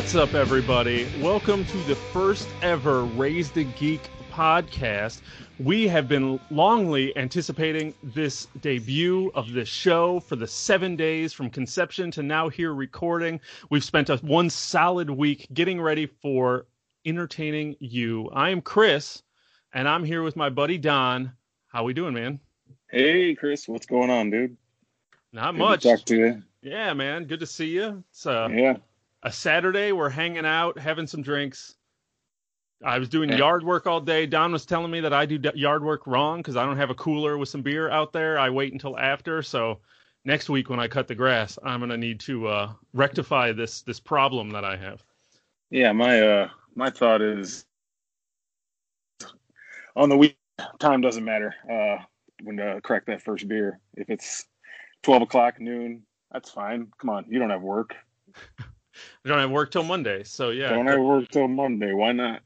[0.00, 1.06] What's up, everybody?
[1.20, 4.00] Welcome to the first ever Raise the Geek
[4.32, 5.20] podcast.
[5.58, 11.50] We have been longly anticipating this debut of this show for the seven days from
[11.50, 13.40] conception to now here recording.
[13.68, 16.66] We've spent a, one solid week getting ready for
[17.04, 18.30] entertaining you.
[18.32, 19.22] I am Chris,
[19.74, 21.30] and I'm here with my buddy Don.
[21.68, 22.40] How we doing, man?
[22.90, 23.68] Hey, Chris.
[23.68, 24.56] What's going on, dude?
[25.34, 25.82] Not Good much.
[25.82, 26.42] To talk to you.
[26.62, 27.24] Yeah, man.
[27.24, 28.02] Good to see you.
[28.10, 28.76] It's uh, Yeah.
[29.22, 29.92] A Saturday.
[29.92, 31.74] We're hanging out, having some drinks.
[32.84, 34.24] I was doing yard work all day.
[34.24, 36.88] Don was telling me that I do d- yard work wrong because I don't have
[36.88, 38.38] a cooler with some beer out there.
[38.38, 39.42] I wait until after.
[39.42, 39.80] So
[40.24, 44.00] next week when I cut the grass, I'm gonna need to uh, rectify this this
[44.00, 45.04] problem that I have.
[45.68, 45.92] Yeah.
[45.92, 47.66] My uh, my thought is
[49.94, 50.38] on the week
[50.78, 51.54] time doesn't matter.
[51.70, 52.02] Uh,
[52.42, 53.78] when to crack that first beer.
[53.94, 54.46] If it's
[55.02, 56.88] twelve o'clock noon, that's fine.
[56.98, 57.94] Come on, you don't have work.
[59.24, 60.22] I don't have work till Monday.
[60.24, 61.92] So yeah, don't have work till Monday.
[61.92, 62.42] Why not?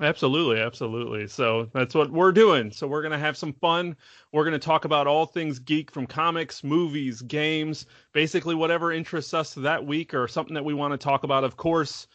[0.00, 1.28] Absolutely, absolutely.
[1.28, 2.72] So that's what we're doing.
[2.72, 3.96] So we're going to have some fun.
[4.32, 9.32] We're going to talk about all things geek from comics, movies, games, basically whatever interests
[9.32, 11.44] us that week or something that we want to talk about.
[11.44, 12.08] Of course,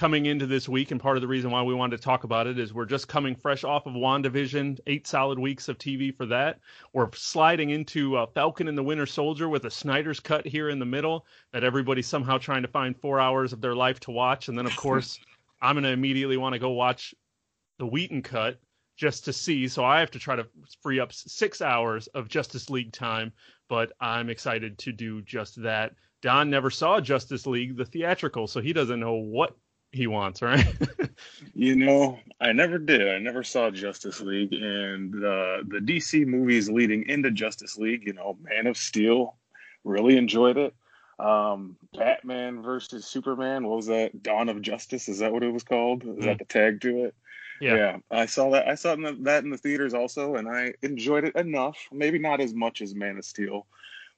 [0.00, 2.46] coming into this week, and part of the reason why we wanted to talk about
[2.46, 6.24] it is we're just coming fresh off of WandaVision, eight solid weeks of TV for
[6.24, 6.58] that.
[6.94, 10.78] We're sliding into uh, Falcon and the Winter Soldier with a Snyder's cut here in
[10.78, 14.48] the middle that everybody's somehow trying to find four hours of their life to watch.
[14.48, 15.20] And then, of course,
[15.60, 17.14] I'm going to immediately want to go watch
[17.78, 18.58] the Whedon cut
[18.96, 19.68] just to see.
[19.68, 20.46] So I have to try to
[20.82, 23.34] free up six hours of Justice League time,
[23.68, 25.92] but I'm excited to do just that.
[26.22, 29.54] Don never saw Justice League, the theatrical, so he doesn't know what
[29.92, 30.66] he wants, right?
[31.54, 33.06] You know, I never did.
[33.06, 38.06] I never saw Justice League, and uh, the DC movies leading into Justice League.
[38.06, 39.36] You know, Man of Steel,
[39.84, 40.74] really enjoyed it.
[41.18, 43.66] Um, Batman versus Superman.
[43.66, 44.22] What was that?
[44.22, 45.08] Dawn of Justice.
[45.08, 46.04] Is that what it was called?
[46.04, 47.14] Is that the tag to it?
[47.60, 47.98] Yeah.
[48.10, 48.68] I saw that.
[48.68, 51.76] I saw that that in the theaters also, and I enjoyed it enough.
[51.92, 53.66] Maybe not as much as Man of Steel,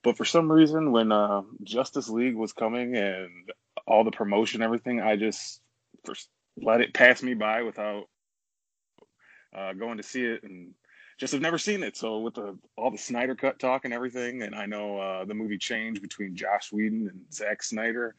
[0.05, 3.51] but for some reason, when uh, Justice League was coming and
[3.87, 5.61] all the promotion, everything, I just
[6.61, 8.05] let it pass me by without
[9.57, 10.73] uh, going to see it, and
[11.19, 11.97] just have never seen it.
[11.97, 15.35] So with the all the Snyder cut talk and everything, and I know uh, the
[15.35, 18.15] movie changed between Josh Whedon and Zack Snyder.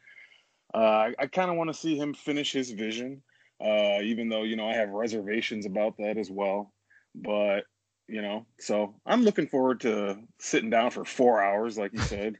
[0.74, 3.22] Uh, I, I kind of want to see him finish his vision
[3.60, 6.72] uh, even though you know I have reservations about that as well.
[7.14, 7.64] But
[8.08, 12.36] you know, so I'm looking forward to sitting down for four hours, like you said.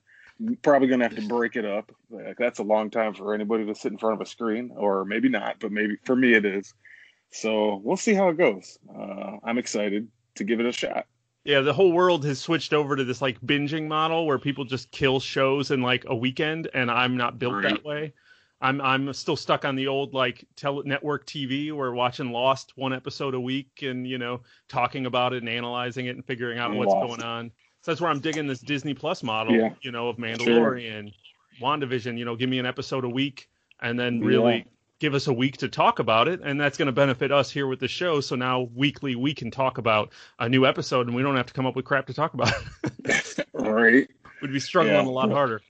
[0.62, 1.92] Probably gonna have to break it up.
[2.10, 5.04] Like, that's a long time for anybody to sit in front of a screen, or
[5.04, 6.74] maybe not, but maybe for me it is.
[7.30, 8.78] So we'll see how it goes.
[8.88, 11.06] Uh, I'm excited to give it a shot.
[11.44, 14.90] Yeah, the whole world has switched over to this like binging model where people just
[14.90, 17.68] kill shows in like a weekend, and I'm not built Right.
[17.68, 18.12] that way.
[18.60, 22.92] I'm I'm still stuck on the old like tele- network TV where watching Lost one
[22.94, 26.72] episode a week and you know talking about it and analyzing it and figuring out
[26.74, 27.08] what's Lost.
[27.18, 27.50] going on.
[27.84, 29.74] So that's where I'm digging this Disney Plus model, Yeah.
[29.82, 31.12] you know, of Mandalorian,
[31.60, 32.16] WandaVision.
[32.16, 33.50] You know, give me an episode a week
[33.82, 34.62] and then really Yeah.
[35.00, 37.66] give us a week to talk about it, and that's going to benefit us here
[37.66, 38.22] with the show.
[38.22, 41.52] So now weekly we can talk about a new episode, and we don't have to
[41.52, 42.54] come up with crap to talk about.
[43.52, 44.08] Right.
[44.40, 45.02] We'd be struggling Yeah.
[45.02, 45.60] a lot harder.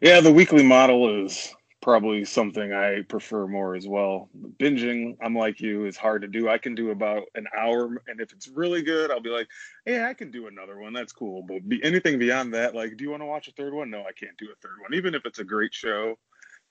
[0.00, 4.28] Yeah, the weekly model is probably something I prefer more as well.
[4.58, 6.48] Binging, I'm like you, is hard to do.
[6.48, 9.48] I can do about an hour, and if it's really good, I'll be like,
[9.86, 10.92] "Yeah, I can do another one.
[10.92, 13.72] That's cool." But be, anything beyond that, like, do you want to watch a third
[13.72, 13.90] one?
[13.90, 14.94] No, I can't do a third one.
[14.94, 16.18] Even if it's a great show,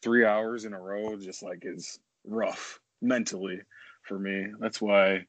[0.01, 3.61] three hours in a row just like is rough mentally
[4.03, 4.47] for me.
[4.59, 5.25] That's why,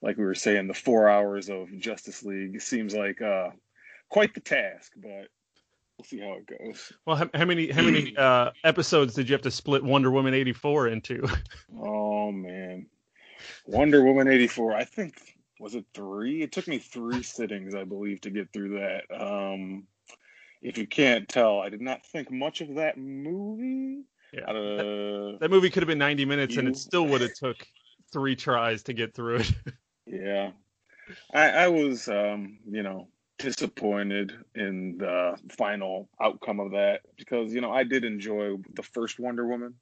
[0.00, 3.50] like we were saying, the four hours of Justice League seems like uh,
[4.08, 5.28] quite the task, but
[6.02, 6.92] we'll see how it goes.
[7.06, 10.34] Well, how, how many how many uh, episodes did you have to split Wonder Woman
[10.34, 11.26] eighty four into?
[11.84, 12.86] Oh man,
[13.66, 14.74] Wonder Woman eighty four.
[14.74, 16.42] I think was it three?
[16.42, 19.04] It took me three sittings, I believe, to get through that.
[19.10, 19.86] Um,
[20.60, 24.04] if you can't tell, I did not think much of that movie.
[24.32, 24.44] Yeah.
[24.44, 27.66] Uh, That movie could have been ninety minutes, and it still would have took
[28.12, 29.52] three tries to get through it.
[30.06, 30.52] yeah,
[31.34, 33.08] I, I was, um, you know,
[33.38, 39.18] disappointed in the final outcome of that because you know I did enjoy the first
[39.18, 39.74] Wonder Woman.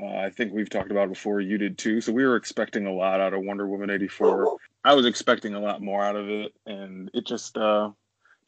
[0.00, 1.40] Uh, I think we've talked about it before.
[1.40, 2.00] You did too.
[2.00, 4.56] So we were expecting a lot out of Wonder Woman eighty four.
[4.84, 7.90] I was expecting a lot more out of it, and it just, uh,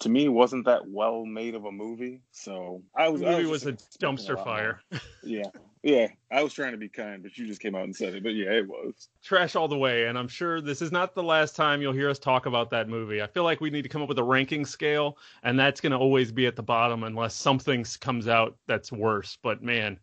[0.00, 2.22] to me, wasn't that well made of a movie.
[2.31, 3.22] So I The was.
[3.22, 4.81] I movie was, was a dumpster lot fire.
[4.90, 5.00] more.
[5.25, 5.43] Yeah,
[5.82, 8.23] Yeah, I was trying to be kind, but you just came out and said it.
[8.23, 10.06] But yeah, it was trash all the way.
[10.06, 12.88] And I'm sure this is not the last time you'll hear us talk about that
[12.88, 13.23] movie.
[13.23, 15.93] I feel like we need to come up with a ranking scale, and that's going
[15.93, 19.38] to always be at the bottom unless something comes out that's worse.
[19.43, 19.99] But man,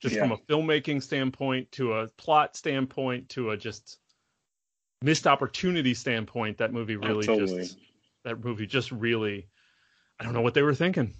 [0.00, 0.22] just yeah.
[0.22, 3.98] from a filmmaking standpoint to a plot standpoint to a just
[5.02, 7.62] missed opportunity standpoint, that movie really oh, totally.
[7.62, 7.78] just
[8.24, 9.48] that movie just really
[10.20, 11.14] I don't know what they were thinking.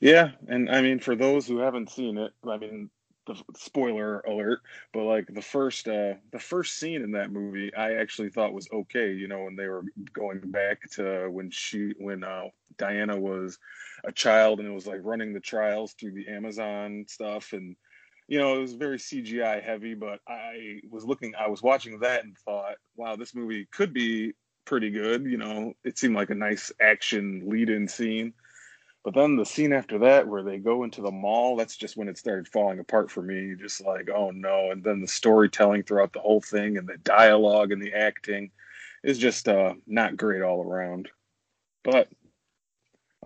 [0.00, 2.90] Yeah, and I mean for those who haven't seen it, I mean
[3.26, 4.60] the spoiler alert,
[4.92, 8.68] but like the first uh the first scene in that movie I actually thought was
[8.72, 12.48] okay, you know, when they were going back to when she when uh
[12.78, 13.58] Diana was
[14.04, 17.76] a child and it was like running the trials through the Amazon stuff and
[18.28, 22.24] you know, it was very CGI heavy, but I was looking, I was watching that
[22.24, 24.32] and thought, wow, this movie could be
[24.64, 25.24] pretty good.
[25.24, 28.32] You know, it seemed like a nice action lead in scene.
[29.04, 32.08] But then the scene after that, where they go into the mall, that's just when
[32.08, 33.54] it started falling apart for me.
[33.58, 34.70] Just like, oh no.
[34.70, 38.50] And then the storytelling throughout the whole thing and the dialogue and the acting
[39.02, 41.08] is just uh, not great all around.
[41.82, 42.08] But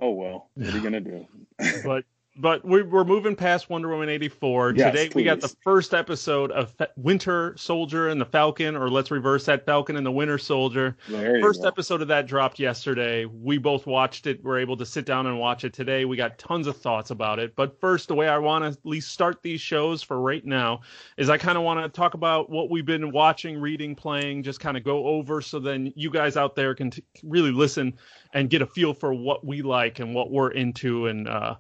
[0.01, 1.27] oh well, what are you gonna do?
[1.85, 2.05] but
[2.39, 4.75] but we're, we're moving past Wonder Woman 84.
[4.77, 5.15] Yes, Today please.
[5.15, 9.65] we got the first episode of Winter Soldier and the Falcon, or let's reverse that
[9.65, 10.97] Falcon and the Winter Soldier.
[11.09, 13.25] First episode of that dropped yesterday.
[13.25, 14.43] We both watched it.
[14.45, 16.05] We're able to sit down and watch it today.
[16.05, 17.57] We got tons of thoughts about it.
[17.57, 20.81] But first, the way I want to at least start these shows for right now
[21.17, 24.61] is I kind of want to talk about what we've been watching, reading, playing, just
[24.61, 27.95] kind of go over so then you guys out there can t- really listen
[28.35, 31.57] and get a feel for what we like and what we're into and, uh,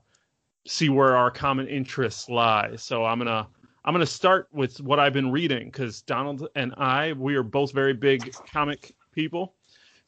[0.66, 2.76] see where our common interests lie.
[2.76, 3.46] So I'm gonna
[3.84, 7.72] I'm gonna start with what I've been reading because Donald and I we are both
[7.72, 9.54] very big comic people.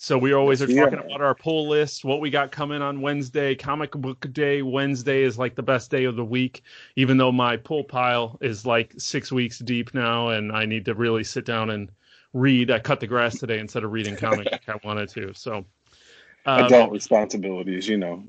[0.00, 3.56] So we always are talking about our pull list, what we got coming on Wednesday.
[3.56, 6.62] Comic book day Wednesday is like the best day of the week,
[6.94, 10.94] even though my pull pile is like six weeks deep now, and I need to
[10.94, 11.90] really sit down and
[12.32, 12.70] read.
[12.70, 15.34] I cut the grass today instead of reading comic like I wanted to.
[15.34, 15.64] So
[16.46, 18.22] um, adult responsibilities, you know.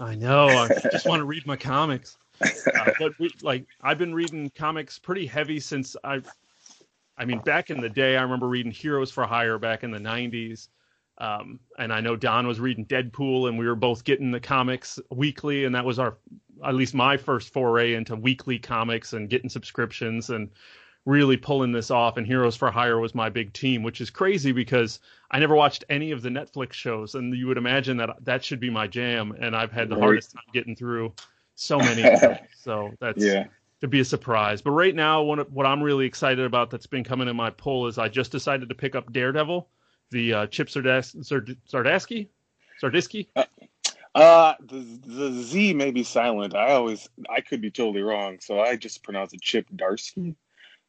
[0.00, 0.48] I know.
[0.48, 2.18] I just want to read my comics.
[2.42, 6.20] Uh, but we, like I've been reading comics pretty heavy since I.
[7.18, 9.98] I mean, back in the day, I remember reading Heroes for Hire back in the
[9.98, 10.68] '90s,
[11.18, 15.00] um, and I know Don was reading Deadpool, and we were both getting the comics
[15.10, 16.18] weekly, and that was our,
[16.62, 20.50] at least my first foray into weekly comics and getting subscriptions and
[21.06, 22.18] really pulling this off.
[22.18, 25.00] And Heroes for Hire was my big team, which is crazy because
[25.30, 28.60] I never watched any of the Netflix shows, and you would imagine that that should
[28.60, 29.34] be my jam.
[29.40, 30.02] And I've had the right.
[30.02, 31.14] hardest time getting through
[31.54, 32.04] so many.
[32.60, 33.46] so that's yeah.
[33.80, 34.60] to be a surprise.
[34.60, 37.86] But right now, what what I'm really excited about that's been coming in my pull
[37.86, 39.66] is I just decided to pick up Daredevil,
[40.10, 42.28] the uh, Chip Sardas- Sard- Sardasky,
[42.82, 43.28] Sardisky.
[43.34, 43.44] Uh,
[44.16, 46.56] uh, the the Z may be silent.
[46.56, 50.34] I always I could be totally wrong, so I just pronounce it Chip Darsky.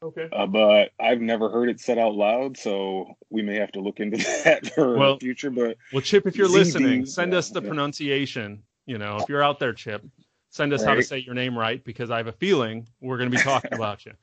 [0.03, 0.29] Okay.
[0.31, 3.99] Uh, but I've never heard it said out loud, so we may have to look
[3.99, 5.49] into that for well, the future.
[5.49, 7.67] But well, Chip, if you're ZD, listening, send yeah, us the yeah.
[7.67, 8.61] pronunciation.
[8.85, 10.05] You know, if you're out there, Chip,
[10.49, 10.89] send us right.
[10.89, 13.43] how to say your name right because I have a feeling we're going to be
[13.43, 14.13] talking about you.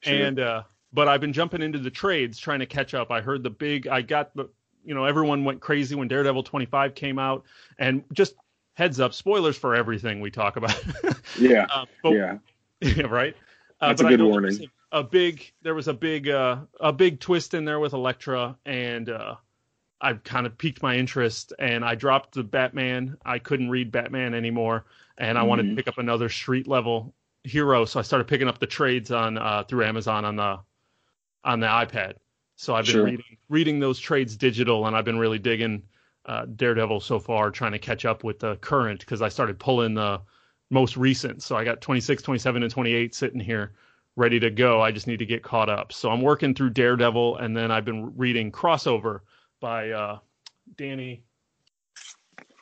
[0.00, 0.14] Sure.
[0.14, 0.62] And uh,
[0.92, 3.10] but I've been jumping into the trades trying to catch up.
[3.10, 3.86] I heard the big.
[3.86, 4.48] I got the.
[4.82, 7.44] You know, everyone went crazy when Daredevil 25 came out,
[7.78, 8.34] and just
[8.72, 10.82] heads up, spoilers for everything we talk about.
[11.38, 11.66] yeah.
[11.70, 12.38] Uh, but, yeah.
[12.80, 13.02] yeah.
[13.04, 13.36] Right.
[13.78, 17.54] Uh, That's a good warning a big there was a big uh, a big twist
[17.54, 19.36] in there with Elektra, and uh,
[20.00, 23.16] I kind of piqued my interest, and I dropped the Batman.
[23.24, 24.86] I couldn't read Batman anymore,
[25.18, 25.46] and I mm.
[25.46, 25.76] wanted to mm-hmm.
[25.76, 29.64] pick up another street level hero, so I started picking up the trades on uh,
[29.64, 30.58] through Amazon on the
[31.44, 32.14] on the iPad.
[32.56, 33.04] So I've been sure.
[33.04, 35.82] reading reading those trades digital, and I've been really digging
[36.26, 39.94] uh, Daredevil so far, trying to catch up with the current because I started pulling
[39.94, 40.20] the
[40.70, 41.42] most recent.
[41.42, 43.72] So I got 26, 27, and 28 sitting here
[44.16, 44.80] ready to go.
[44.80, 45.92] I just need to get caught up.
[45.92, 49.20] So I'm working through Daredevil, and then I've been reading Crossover
[49.60, 50.18] by uh,
[50.76, 51.22] Danny.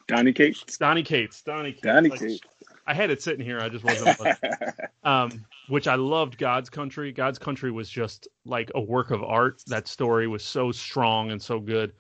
[0.07, 0.79] Donny Cates.
[0.79, 1.43] Donny Cates.
[1.43, 1.83] Donny Cates.
[1.83, 2.41] Donny like, Cates.
[2.87, 3.61] I had it sitting here.
[3.61, 4.19] I just wasn't.
[5.05, 6.39] um, which I loved.
[6.39, 7.13] God's Country.
[7.13, 9.63] God's Country was just like a work of art.
[9.67, 11.93] That story was so strong and so good.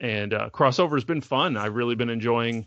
[0.00, 1.56] And uh, Crossover has been fun.
[1.56, 2.66] I've really been enjoying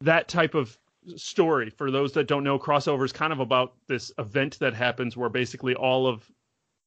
[0.00, 0.76] that type of
[1.16, 5.16] story for those that don't know crossover is kind of about this event that happens
[5.16, 6.30] where basically all of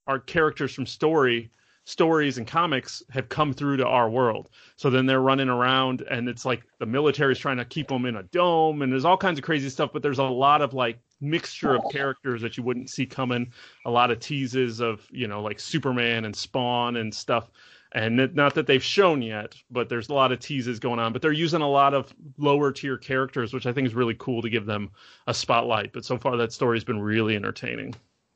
[0.08, 1.52] our characters from story
[1.88, 4.50] stories and comics have come through to our world.
[4.76, 8.06] So then they're running around and it's like the military is trying to keep them
[8.06, 10.74] in a dome and there's all kinds of crazy stuff but there's a lot of
[10.74, 13.54] like mixture of characters that you wouldn't see coming.
[13.86, 17.50] A lot of teases of you know like superman and spawn and stuff
[17.94, 21.14] and not that they've shown yet, but there's a lot of teases going on.
[21.14, 24.42] But they're using a lot of lower tier characters, which I think is really cool
[24.42, 24.90] to give them
[25.28, 25.94] a spotlight.
[25.94, 27.96] But so far, that story's been really entertaining.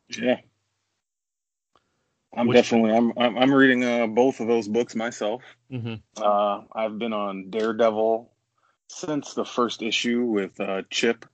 [0.10, 0.38] Yeah.
[2.34, 5.41] I'm Which- definitely I'm I'm, reading uh, both of those books myself.
[5.70, 8.31] hmm Uh, I've been on Daredevil
[8.88, 11.25] since the first issue with uh, Chip.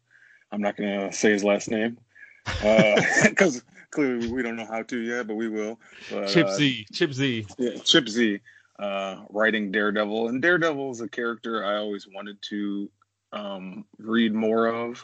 [0.52, 1.98] I'm not going to say his last name
[2.46, 3.64] because
[3.98, 5.80] clearly we don't know how to yet, but we will.
[6.12, 7.48] But, Chip uh, Z, Chip Z.
[7.58, 8.39] yeah, Chip Z
[8.77, 12.92] uh, writing Daredevil, and Daredevil is a character I always wanted to
[13.34, 15.04] um, read more of.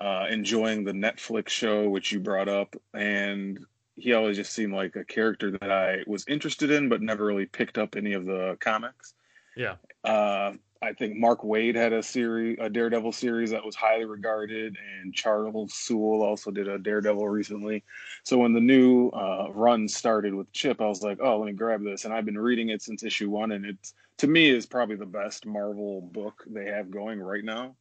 [0.00, 3.64] Uh, enjoying the Netflix show, which you brought up, and
[3.94, 7.46] he always just seemed like a character that I was interested in, but never really
[7.46, 9.14] picked up any of the comics.
[9.56, 9.76] Yeah.
[10.02, 14.76] Uh, I think Mark Waid had a series, a Daredevil series that was highly regarded,
[15.00, 17.84] and Charles Soule also did a Daredevil recently.
[18.22, 21.52] So when the new uh, run started with Chip, I was like, oh, let me
[21.52, 24.66] grab this, and I've been reading it since issue one, and it's to me is
[24.66, 27.76] probably the best Marvel book they have going right now.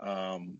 [0.00, 0.58] Um,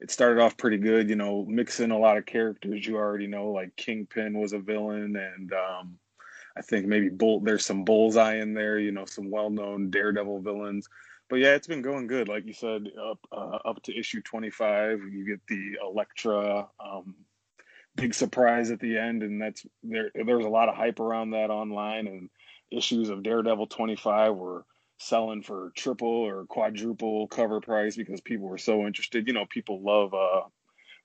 [0.00, 3.50] it started off pretty good, you know, mixing a lot of characters you already know,
[3.50, 5.98] like Kingpin was a villain, and um,
[6.58, 7.40] I think maybe Bull.
[7.40, 10.88] There's some Bullseye in there, you know, some well-known Daredevil villains.
[11.30, 15.00] But yeah, it's been going good, like you said, up uh, up to issue 25.
[15.12, 17.14] You get the Elektra um,
[17.94, 20.10] big surprise at the end, and that's there.
[20.14, 22.30] There's a lot of hype around that online, and
[22.70, 24.64] issues of Daredevil 25 were
[24.98, 29.26] selling for triple or quadruple cover price because people were so interested.
[29.26, 30.48] You know, people love uh,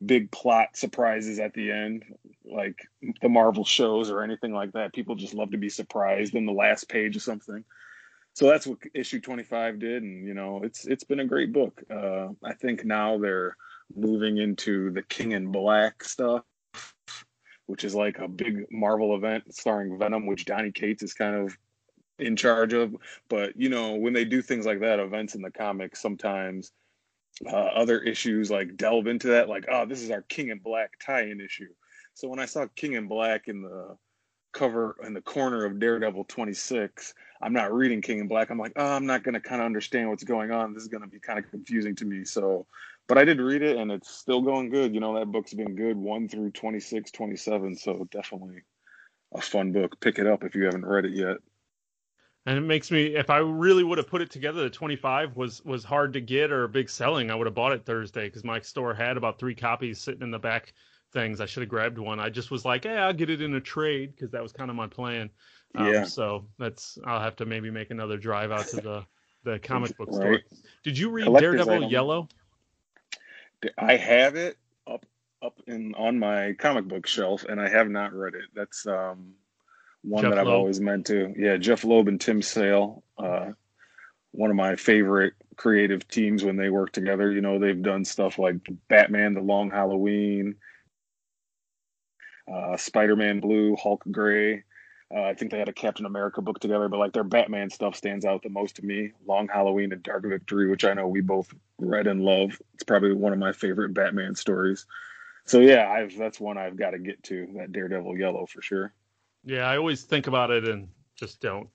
[0.06, 2.04] big plot surprises at the end,
[2.46, 2.78] like
[3.22, 4.94] the Marvel shows or anything like that.
[4.94, 7.64] People just love to be surprised in the last page of something.
[8.34, 11.84] So that's what issue 25 did, and you know, it's it's been a great book.
[11.90, 13.56] Uh, I think now they're
[13.96, 16.44] moving into the King in Black stuff,
[17.68, 21.56] which is like a big Marvel event starring Venom, which Donny Cates is kind of
[22.18, 22.96] in charge of.
[23.30, 26.72] But you know, when they do things like that, events in the comics, sometimes
[27.46, 29.50] uh, other issues like delve into that.
[29.50, 31.70] Like, oh, this is our King in Black tie-in issue.
[32.14, 33.98] So when I saw King in Black in the
[34.54, 38.50] cover in the corner of Daredevil 26, I'm not reading King in Black.
[38.50, 40.74] I'm like, oh, I'm not going to kind of understand what's going on.
[40.74, 42.24] This is going to be kind of confusing to me.
[42.24, 42.68] So,
[43.08, 44.94] but I did read it and it's still going good.
[44.94, 47.76] You know, that book's been good 1 through 26, 27.
[47.76, 48.62] So definitely
[49.34, 50.00] a fun book.
[50.00, 51.38] Pick it up if you haven't read it yet.
[52.46, 55.64] And it makes me if I really would have put it together, the 25 was
[55.64, 57.32] was hard to get or a big selling.
[57.32, 60.32] I would have bought it Thursday because my store had about three copies sitting in
[60.32, 60.74] the back
[61.14, 61.40] things.
[61.40, 62.20] I should have grabbed one.
[62.20, 64.70] I just was like, hey, I'll get it in a trade because that was kind
[64.70, 65.30] of my plan.
[65.76, 66.04] Um, Yeah.
[66.04, 69.06] So that's I'll have to maybe make another drive out to the
[69.44, 70.32] the comic book store.
[70.32, 70.44] Right.
[70.84, 71.90] Did you read Collector's Daredevil item.
[71.90, 72.28] Yellow?
[73.78, 75.06] I have it up
[75.42, 78.46] up in on my comic book shelf, and I have not read it.
[78.54, 79.34] That's um,
[80.04, 80.56] one Jeph that I've Loeb.
[80.56, 81.34] always meant to.
[81.38, 83.52] Yeah, Jeph Loeb and Tim Sale, uh,
[84.32, 87.32] one of my favorite creative teams when they work together.
[87.32, 88.56] You know, they've done stuff like
[88.90, 90.56] Batman: The Long Halloween,
[92.52, 94.64] uh, Spider-Man Blue, Hulk Gray.
[95.16, 97.96] Uh, I think they had a Captain America book together, but like their Batman stuff
[97.96, 99.12] stands out the most to me.
[99.28, 102.60] Long Halloween and Dark Victory, which I know we both read and love.
[102.74, 104.88] It's probably one of my favorite Batman stories.
[105.46, 108.92] So yeah, I've that's one I've got to get to that Daredevil Yellow for sure.
[109.44, 111.70] Yeah, I always think about it and just don't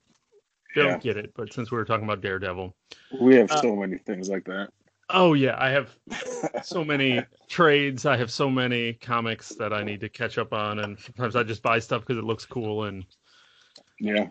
[0.75, 0.99] don't Yeah.
[0.99, 1.33] get it.
[1.35, 2.75] But since we were talking about Daredevil,
[3.21, 4.71] We have Uh, so many things like that.
[5.11, 5.95] oh yeah, I have
[6.63, 8.07] so many trades.
[8.07, 11.43] I have so many comics that I need to catch up on, and sometimes I
[11.43, 13.05] just buy stuff because it looks cool, and
[13.99, 14.29] Yeah.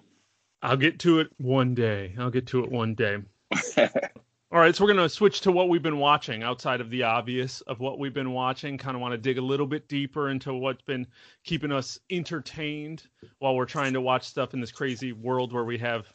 [0.61, 2.15] I'll get to it one day.
[2.17, 3.19] I'll get to it one day.
[4.57, 7.03] All right, so we're going to switch to what we've been watching outside of the
[7.03, 8.75] obvious of what we've been watching.
[8.75, 11.05] Kind of want to dig a little bit deeper into what's been
[11.43, 13.03] keeping us entertained
[13.37, 16.07] while we're trying to watch stuff in this crazy world where we have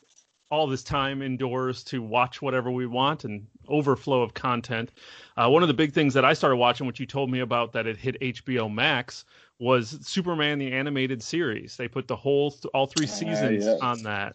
[0.50, 4.90] all this time indoors to watch whatever we want and overflow of content.
[5.36, 7.70] Uh, one of the big things that I started watching, which you told me about
[7.74, 9.24] that it hit HBO Max,
[9.60, 11.76] was Superman the animated series.
[11.76, 13.80] They put the whole all three Ah, seasons yes.
[13.80, 14.34] on that.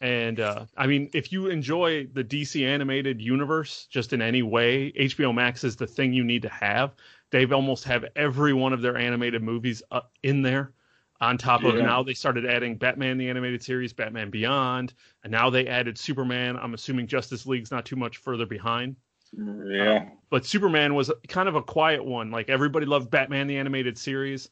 [0.00, 4.92] And uh, I mean, if you enjoy the DC animated universe just in any way,
[4.92, 6.94] HBO Max is the thing you need to have.
[7.30, 10.72] They've almost have every one of their animated movies up in there.
[11.20, 11.84] On top of Yeah.
[11.84, 16.56] now, they started adding Batman the animated series, Batman Beyond, and now they added Superman.
[16.56, 18.96] I'm assuming Justice League's not too much further behind.
[19.36, 20.08] yeah.
[20.30, 22.30] But Superman was kind of a quiet one.
[22.30, 24.48] Like everybody loved Batman the animated series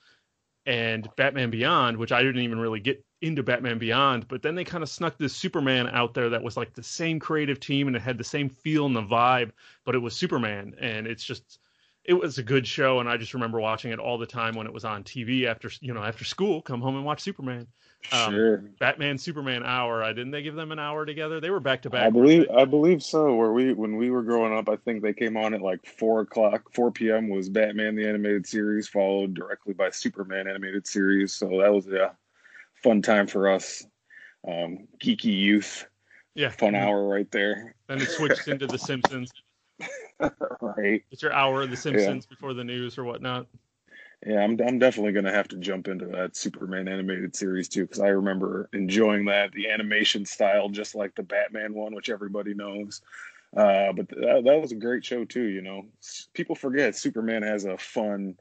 [0.67, 4.28] and Batman Beyond, which I didn't even really get into Batman Beyond.
[4.28, 7.18] But then they kind of snuck this Superman out there that was like the same
[7.18, 9.52] creative team and it had the same feel and the vibe,
[9.84, 10.75] but it was Superman.
[10.80, 11.58] And it's just,
[12.08, 14.66] it was a good show, and I just remember watching it all the time when
[14.66, 16.62] it was on TV after you know after school.
[16.62, 17.66] Come home and watch Superman.
[18.12, 18.64] Um, sure.
[18.80, 20.02] Batman Superman hour.
[20.02, 21.38] I didn't they give them an hour together?
[21.38, 22.06] They were back to back.
[22.06, 23.34] I believe I believe so.
[23.34, 26.22] Where we when we were growing up, I think they came on at like four
[26.22, 26.72] o'clock.
[26.72, 27.28] Four p.m.
[27.28, 31.34] was Batman the animated series, followed directly by Superman animated series.
[31.34, 32.16] So that was a
[32.82, 33.87] fun time for us,
[34.47, 35.87] um, geeky youth.
[36.35, 37.75] Yeah, fun hour right there.
[37.88, 39.32] Then it switched into The Simpsons.
[40.61, 41.02] right.
[41.11, 42.35] It's your hour of The Simpsons yeah.
[42.35, 43.47] before the news or whatnot.
[44.26, 48.00] Yeah, I'm I'm definitely gonna have to jump into that Superman animated series too because
[48.00, 53.00] I remember enjoying that the animation style just like the Batman one, which everybody knows.
[53.56, 55.44] Uh, but that, that was a great show too.
[55.44, 55.87] You know,
[56.35, 58.37] people forget Superman has a fun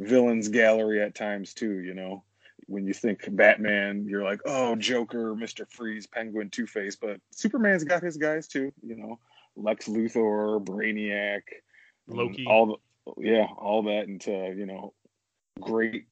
[0.00, 1.78] villains gallery at times too.
[1.78, 2.24] You know,
[2.70, 7.82] when you think Batman, you're like, oh, Joker, Mister Freeze, Penguin, Two Face, but Superman's
[7.82, 8.72] got his guys too.
[8.82, 9.18] You know,
[9.56, 11.42] Lex Luthor, Brainiac,
[12.06, 14.94] Loki, all the yeah, all that into you know
[15.60, 16.06] great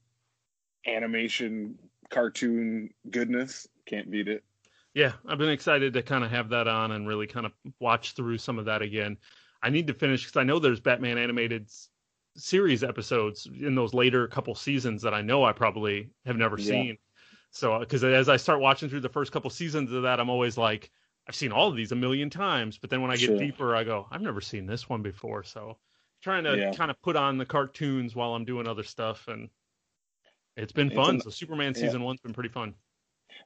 [0.85, 1.79] animation
[2.11, 3.69] cartoon goodness.
[3.87, 4.43] Can't beat it.
[4.95, 8.15] Yeah, I've been excited to kind of have that on and really kind of watch
[8.15, 9.17] through some of that again.
[9.62, 11.71] I need to finish because I know there's Batman animated
[12.38, 16.66] series episodes in those later couple seasons that I know I probably have never yeah.
[16.66, 16.99] seen.
[17.50, 20.59] So, because as I start watching through the first couple seasons of that, I'm always
[20.59, 20.90] like,
[21.26, 22.78] I've seen all of these a million times.
[22.78, 23.38] But then when I get sure.
[23.38, 25.42] deeper, I go, I've never seen this one before.
[25.42, 25.78] So,
[26.23, 26.73] trying to yeah.
[26.73, 29.49] kind of put on the cartoons while I'm doing other stuff, and
[30.57, 31.16] it's been fun.
[31.16, 32.75] An, so Superman season one's been pretty fun.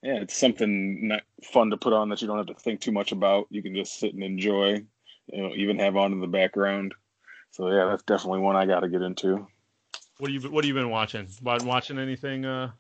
[0.03, 2.93] Yeah, it's something not fun to put on that you don't have to think too
[2.93, 3.47] much about.
[3.51, 4.85] You can just sit and enjoy.
[5.27, 6.95] You know, even have on in the background.
[7.53, 9.47] So yeah, that's definitely one I got to get into.
[10.19, 11.29] What do you What have you been watching?
[11.43, 12.45] Been watching anything?
[12.45, 12.73] Uh,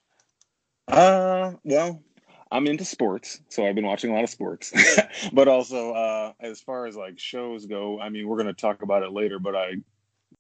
[0.88, 2.02] uh, well,
[2.50, 4.73] I'm into sports, so I've been watching a lot of sports.
[5.33, 9.02] but also, uh, as far as like shows go, I mean, we're gonna talk about
[9.02, 9.38] it later.
[9.38, 9.75] But I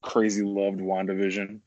[0.02, 1.60] crazy loved WandaVision.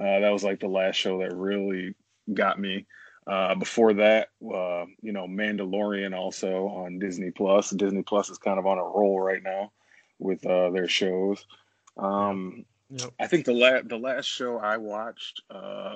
[0.00, 1.94] Uh, that was like the last show that really
[2.32, 2.86] got me.
[3.26, 7.70] Uh, before that, uh, you know, Mandalorian also on Disney Plus.
[7.70, 9.70] Disney Plus is kind of on a roll right now
[10.18, 11.46] with uh, their shows.
[11.96, 13.10] Um, yep.
[13.20, 15.94] I think the la- the last show I watched uh,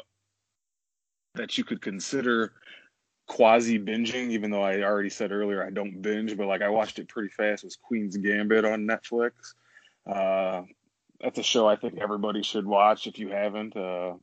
[1.35, 2.53] that you could consider
[3.27, 6.99] quasi binging, even though I already said earlier I don't binge, but like I watched
[6.99, 7.65] it pretty fast.
[7.65, 9.33] Was Queen's Gambit on Netflix?
[10.07, 10.63] Uh,
[11.21, 13.77] that's a show I think everybody should watch if you haven't.
[13.77, 14.15] Uh,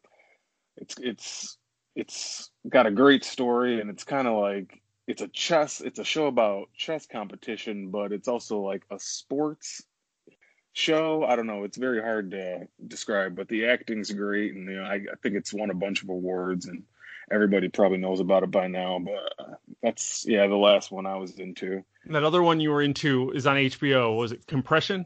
[0.77, 1.57] it's it's
[1.95, 5.81] it's got a great story and it's kind of like it's a chess.
[5.81, 9.83] It's a show about chess competition, but it's also like a sports
[10.73, 11.23] show.
[11.23, 11.63] I don't know.
[11.63, 15.35] It's very hard to describe, but the acting's great, and you know, I, I think
[15.35, 16.83] it's won a bunch of awards and
[17.31, 18.99] everybody probably knows about it by now.
[18.99, 21.83] But uh, that's yeah, the last one I was into.
[22.03, 24.17] And that other one you were into is on HBO.
[24.17, 25.05] Was it Compression?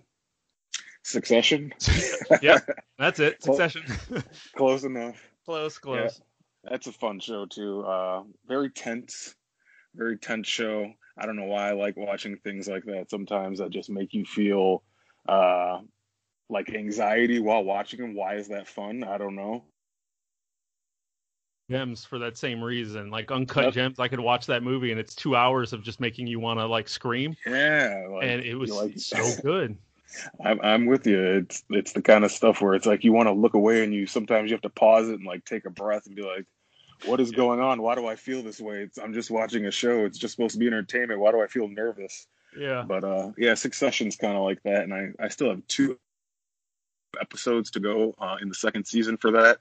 [1.04, 1.74] Succession.
[2.42, 2.60] yeah,
[2.98, 3.42] that's it.
[3.42, 3.84] Succession.
[4.56, 5.16] close enough.
[5.46, 6.20] Close, close.
[6.64, 7.82] Yeah, that's a fun show too.
[7.84, 9.34] Uh, very tense,
[9.96, 10.92] very tense show.
[11.18, 13.10] I don't know why I like watching things like that.
[13.10, 14.84] Sometimes that just make you feel
[15.28, 15.80] uh,
[16.50, 18.16] like anxiety while watching them.
[18.16, 19.04] Why is that fun?
[19.04, 19.64] I don't know
[21.70, 23.10] gems for that same reason.
[23.10, 26.28] Like uncut gems, I could watch that movie and it's two hours of just making
[26.28, 27.36] you want to like scream.
[27.46, 29.78] Yeah, like, and it was like, so good.
[30.44, 31.22] I'm I'm with you.
[31.22, 33.94] It's it's the kind of stuff where it's like you want to look away and
[33.94, 36.46] you sometimes you have to pause it and like take a breath and be like,
[37.06, 37.82] what is going on?
[37.82, 38.78] Why do I feel this way?
[38.78, 40.06] It's, I'm just watching a show.
[40.06, 41.20] It's just supposed to be entertainment.
[41.20, 42.28] Why do I feel nervous?
[42.56, 42.84] Yeah.
[42.88, 45.98] But uh, yeah, Succession's kind of like that, and I I still have two
[47.20, 49.58] episodes to go uh, in the second season for that.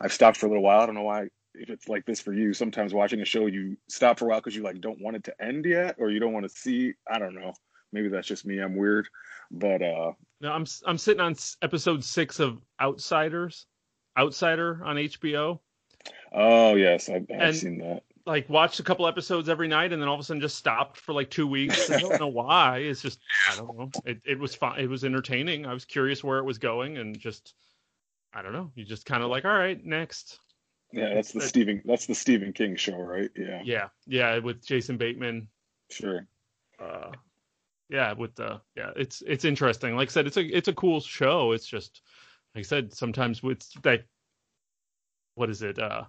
[0.00, 0.80] I've stopped for a little while.
[0.80, 3.76] I don't know why if it's like this for you, sometimes watching a show you
[3.88, 6.20] stop for a while because you like don't want it to end yet, or you
[6.20, 6.94] don't want to see.
[7.10, 7.52] I don't know.
[7.92, 8.58] Maybe that's just me.
[8.58, 9.08] I'm weird,
[9.50, 10.12] but uh.
[10.40, 13.66] No, I'm I'm sitting on episode six of Outsiders,
[14.18, 15.58] Outsider on HBO.
[16.32, 18.04] Oh yes, I've, I've seen that.
[18.26, 20.98] Like watched a couple episodes every night, and then all of a sudden just stopped
[20.98, 21.90] for like two weeks.
[21.90, 22.78] I don't know why.
[22.78, 23.18] It's just
[23.50, 23.90] I don't know.
[24.04, 24.80] It it was fine.
[24.80, 25.66] It was entertaining.
[25.66, 27.54] I was curious where it was going, and just
[28.32, 28.70] I don't know.
[28.74, 30.38] You just kind of like, all right, next.
[30.92, 31.82] Yeah, that's the Stephen.
[31.84, 33.30] That's the Stephen King show, right?
[33.36, 33.62] Yeah.
[33.64, 35.48] Yeah, yeah, with Jason Bateman.
[35.90, 36.26] Sure.
[36.80, 37.12] Uh,
[37.88, 39.96] yeah, with the yeah, it's it's interesting.
[39.96, 41.52] Like I said, it's a it's a cool show.
[41.52, 42.02] It's just
[42.54, 44.04] like I said, sometimes with that,
[45.34, 45.78] what is it?
[45.78, 46.04] Uh,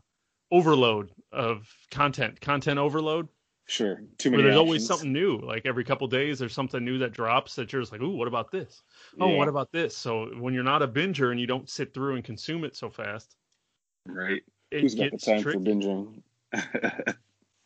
[0.52, 3.28] overload of content, content overload.
[3.68, 4.02] Sure.
[4.18, 4.44] Too many.
[4.44, 4.68] There's options.
[4.68, 5.38] always something new.
[5.38, 8.28] Like every couple days, there's something new that drops that you're just like, ooh, what
[8.28, 8.84] about this?
[9.20, 9.38] Oh, yeah.
[9.38, 9.96] what about this?
[9.96, 12.90] So when you're not a binger and you don't sit through and consume it so
[12.90, 13.36] fast,
[14.06, 14.42] right?
[14.72, 15.60] Who's got the time tricky.
[15.60, 16.22] for binging?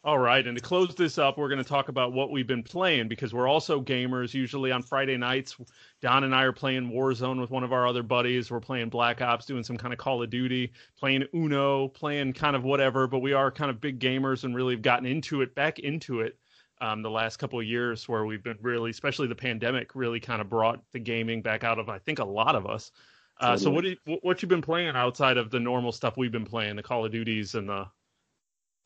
[0.06, 2.62] All right, and to close this up, we're going to talk about what we've been
[2.62, 4.36] playing because we're also gamers.
[4.36, 5.58] Usually on Friday nights,
[6.00, 8.52] Don and I are playing Warzone with one of our other buddies.
[8.52, 12.56] We're playing Black Ops, doing some kind of Call of Duty, playing Uno, playing kind
[12.56, 13.08] of whatever.
[13.08, 16.22] But we are kind of big gamers and really have gotten into it, back into
[16.22, 16.38] it,
[16.82, 20.40] um, the last couple of years where we've been really, especially the pandemic, really kind
[20.40, 22.92] of brought the gaming back out of I think a lot of us.
[23.40, 26.32] Uh, so what do you, what you been playing outside of the normal stuff we've
[26.32, 27.88] been playing, the Call of Duties and the?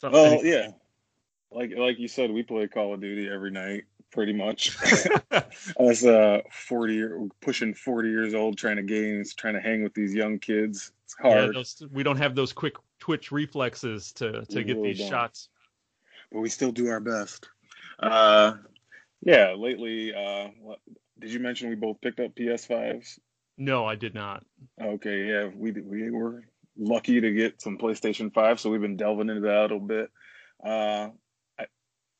[0.01, 0.69] Oh yeah,
[1.51, 4.77] like like you said, we play Call of Duty every night, pretty much.
[5.79, 7.03] Us uh, forty
[7.41, 10.91] pushing forty years old, trying to games, trying to hang with these young kids.
[11.05, 11.47] It's hard.
[11.47, 14.99] Yeah, those, we don't have those quick twitch reflexes to to we get really these
[14.99, 15.09] don't.
[15.09, 15.49] shots.
[16.31, 17.49] But we still do our best.
[17.99, 18.53] Uh,
[19.21, 19.53] yeah.
[19.57, 20.49] Lately, uh,
[21.17, 23.19] did you mention we both picked up PS5s?
[23.57, 24.45] No, I did not.
[24.81, 26.43] Okay, yeah, we we were
[26.77, 30.09] lucky to get some PlayStation Five, so we've been delving into that a little bit.
[30.63, 31.09] Uh,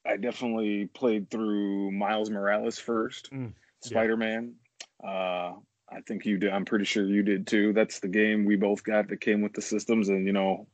[0.06, 4.56] I definitely played through Miles Morales first, mm, Spider Man.
[5.04, 5.10] Yeah.
[5.10, 5.54] Uh,
[5.92, 6.52] I think you did.
[6.52, 7.74] I'm pretty sure you did too.
[7.74, 10.68] That's the game we both got that came with the systems, and you know,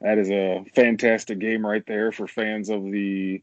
[0.00, 3.42] that is a fantastic game right there for fans of the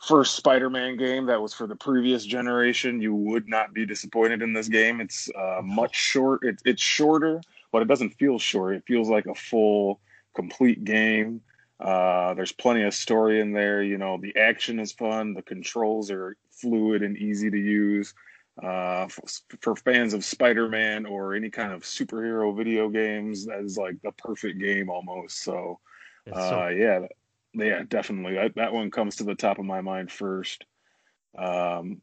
[0.00, 3.00] first Spider-Man game that was for the previous generation.
[3.00, 5.00] You would not be disappointed in this game.
[5.00, 6.42] It's uh, much short.
[6.42, 7.40] It, it's shorter,
[7.72, 8.76] but it doesn't feel short.
[8.76, 10.00] It feels like a full,
[10.34, 11.40] complete game.
[11.78, 13.82] Uh, there's plenty of story in there.
[13.82, 15.34] You know, the action is fun.
[15.34, 18.14] The controls are fluid and easy to use.
[18.62, 19.22] Uh, for,
[19.60, 24.12] for fans of Spider-Man or any kind of superhero video games, that is like the
[24.12, 25.42] perfect game almost.
[25.42, 25.78] So,
[26.32, 27.00] uh, so- yeah,
[27.52, 28.34] yeah, definitely.
[28.34, 30.64] That, that one comes to the top of my mind first.
[31.36, 32.00] Um,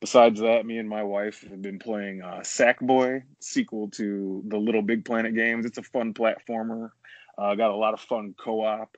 [0.00, 4.82] besides that, me and my wife have been playing uh, Sackboy, sequel to the Little
[4.82, 5.66] Big Planet games.
[5.66, 6.90] It's a fun platformer.
[7.36, 8.96] Uh, got a lot of fun co-op.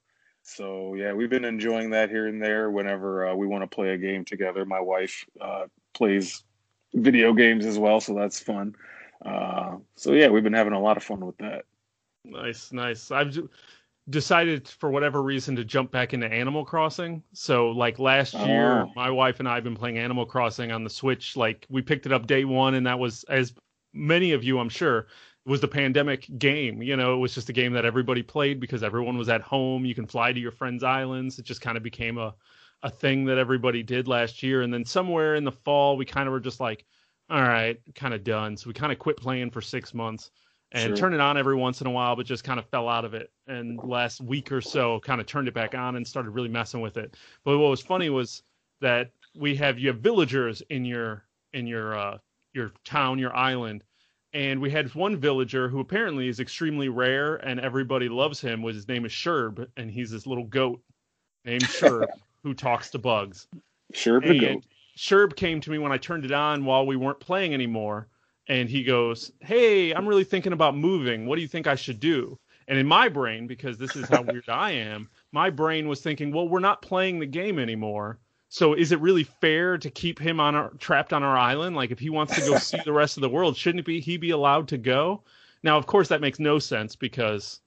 [0.49, 2.71] So yeah, we've been enjoying that here and there.
[2.71, 6.43] Whenever uh, we want to play a game together, my wife uh, plays
[6.95, 8.75] video games as well, so that's fun.
[9.25, 11.67] Uh, so yeah, we've been having a lot of fun with that.
[12.25, 13.11] Nice, nice.
[13.11, 13.39] I've
[14.09, 17.23] decided for whatever reason to jump back into Animal Crossing.
[17.35, 18.93] So like last year, oh.
[18.97, 21.37] my wife and I have been playing Animal Crossing on the Switch.
[21.37, 23.53] Like we picked it up day one, and that was as
[23.93, 25.09] many of you, I'm sure,
[25.49, 26.83] was the pandemic game.
[26.83, 29.85] You know, it was just a game that everybody played because everyone was at home.
[29.85, 31.39] You can fly to your friends' islands.
[31.39, 32.35] It just kind of became a
[32.83, 34.63] a thing that everybody did last year.
[34.63, 36.85] And then somewhere in the fall, we kind of were just like,
[37.31, 38.57] all right, kind of done.
[38.57, 40.31] So we kind of quit playing for six months
[40.73, 40.97] and sure.
[40.97, 43.15] turned it on every once in a while, but just kind of fell out of
[43.15, 43.33] it.
[43.47, 46.81] And last week or so, kind of turned it back on and started really messing
[46.81, 47.17] with it.
[47.45, 48.43] But what was funny was
[48.81, 52.19] that we have you have villagers in your in your uh,
[52.53, 53.83] your town, your island,
[54.33, 58.77] and we had one villager who apparently is extremely rare and everybody loves him was
[58.77, 60.83] his name is Sherb and he's this little goat
[61.45, 62.09] named Sherb
[62.43, 63.47] who talks to bugs.
[63.93, 64.65] Sherb the goat.
[64.97, 68.09] Sherb came to me when I turned it on while we weren't playing anymore
[68.49, 71.27] and he goes, "Hey, I'm really thinking about moving.
[71.27, 74.23] What do you think I should do?" And in my brain because this is how
[74.23, 78.73] weird I am, my brain was thinking, "Well, we're not playing the game anymore." So
[78.75, 81.77] is it really fair to keep him on our trapped on our island?
[81.77, 84.17] Like if he wants to go see the rest of the world, shouldn't be he
[84.17, 85.23] be allowed to go?
[85.63, 87.61] Now, of course, that makes no sense because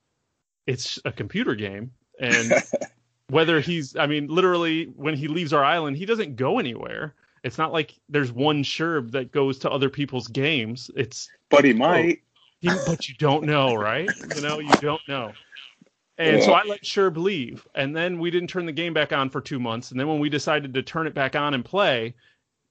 [0.65, 2.54] it's a computer game, and
[3.30, 7.15] whether he's, I mean, literally when he leaves our island, he doesn't go anywhere.
[7.44, 10.89] It's not like there's one Sherb that goes to other people's games.
[10.96, 12.22] It's but he oh, might.
[12.22, 14.10] Oh, he, but you don't know, right?
[14.36, 15.34] You know, you don't know.
[16.17, 16.45] And yeah.
[16.45, 19.41] so I let Sherb leave, and then we didn't turn the game back on for
[19.41, 19.91] two months.
[19.91, 22.13] And then when we decided to turn it back on and play,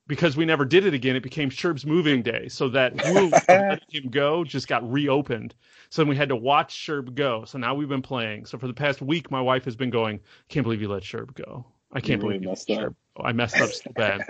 [0.07, 2.49] because we never did it again, it became Sherb's moving day.
[2.49, 5.55] So that move letting him go just got reopened.
[5.89, 7.45] So then we had to watch Sherb go.
[7.45, 8.47] So now we've been playing.
[8.47, 11.35] So for the past week, my wife has been going, "Can't believe you let Sherb
[11.35, 11.65] go.
[11.93, 12.95] I can't you believe really you let Sherb.
[13.17, 13.23] Go.
[13.25, 14.23] I messed up so bad."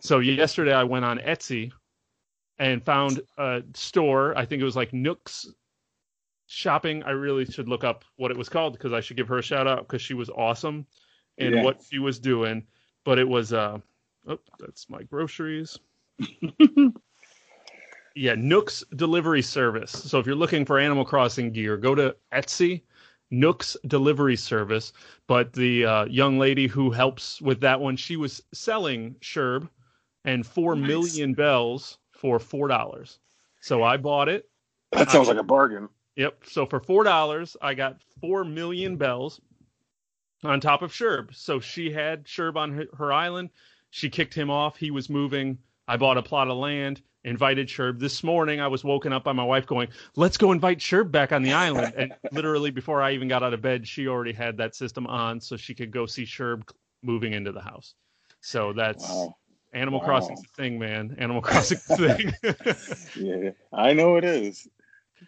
[0.00, 1.72] so yesterday I went on Etsy
[2.58, 4.36] and found a store.
[4.36, 5.46] I think it was like Nooks
[6.52, 9.38] shopping, I really should look up what it was called because I should give her
[9.38, 10.86] a shout out because she was awesome
[11.38, 11.64] in yes.
[11.64, 12.64] what she was doing.
[13.04, 13.78] But it was uh
[14.28, 15.78] oh, that's my groceries.
[18.14, 19.90] yeah, Nooks delivery service.
[19.90, 22.82] So if you're looking for Animal Crossing gear, go to Etsy.
[23.30, 24.92] Nooks delivery service.
[25.26, 29.70] But the uh, young lady who helps with that one, she was selling Sherb
[30.26, 30.86] and four nice.
[30.86, 33.18] million bells for four dollars.
[33.62, 34.50] So I bought it.
[34.92, 35.88] That sounds I, like a bargain.
[36.16, 36.44] Yep.
[36.46, 39.40] So for four dollars, I got four million bells
[40.44, 41.34] on top of Sherb.
[41.34, 43.50] So she had Sherb on her, her, island.
[43.90, 44.76] She kicked him off.
[44.76, 45.58] He was moving.
[45.88, 47.98] I bought a plot of land, invited Sherb.
[47.98, 51.32] This morning, I was woken up by my wife going, "Let's go invite Sherb back
[51.32, 54.56] on the island." And literally, before I even got out of bed, she already had
[54.58, 56.68] that system on, so she could go see Sherb
[57.02, 57.94] moving into the house.
[58.40, 59.36] So that's Wow.
[59.74, 60.06] Animal Wow.
[60.06, 61.16] Crossing's a thing, man.
[61.18, 62.34] Animal Crossing's a thing.
[63.16, 64.68] Yeah, I know it is.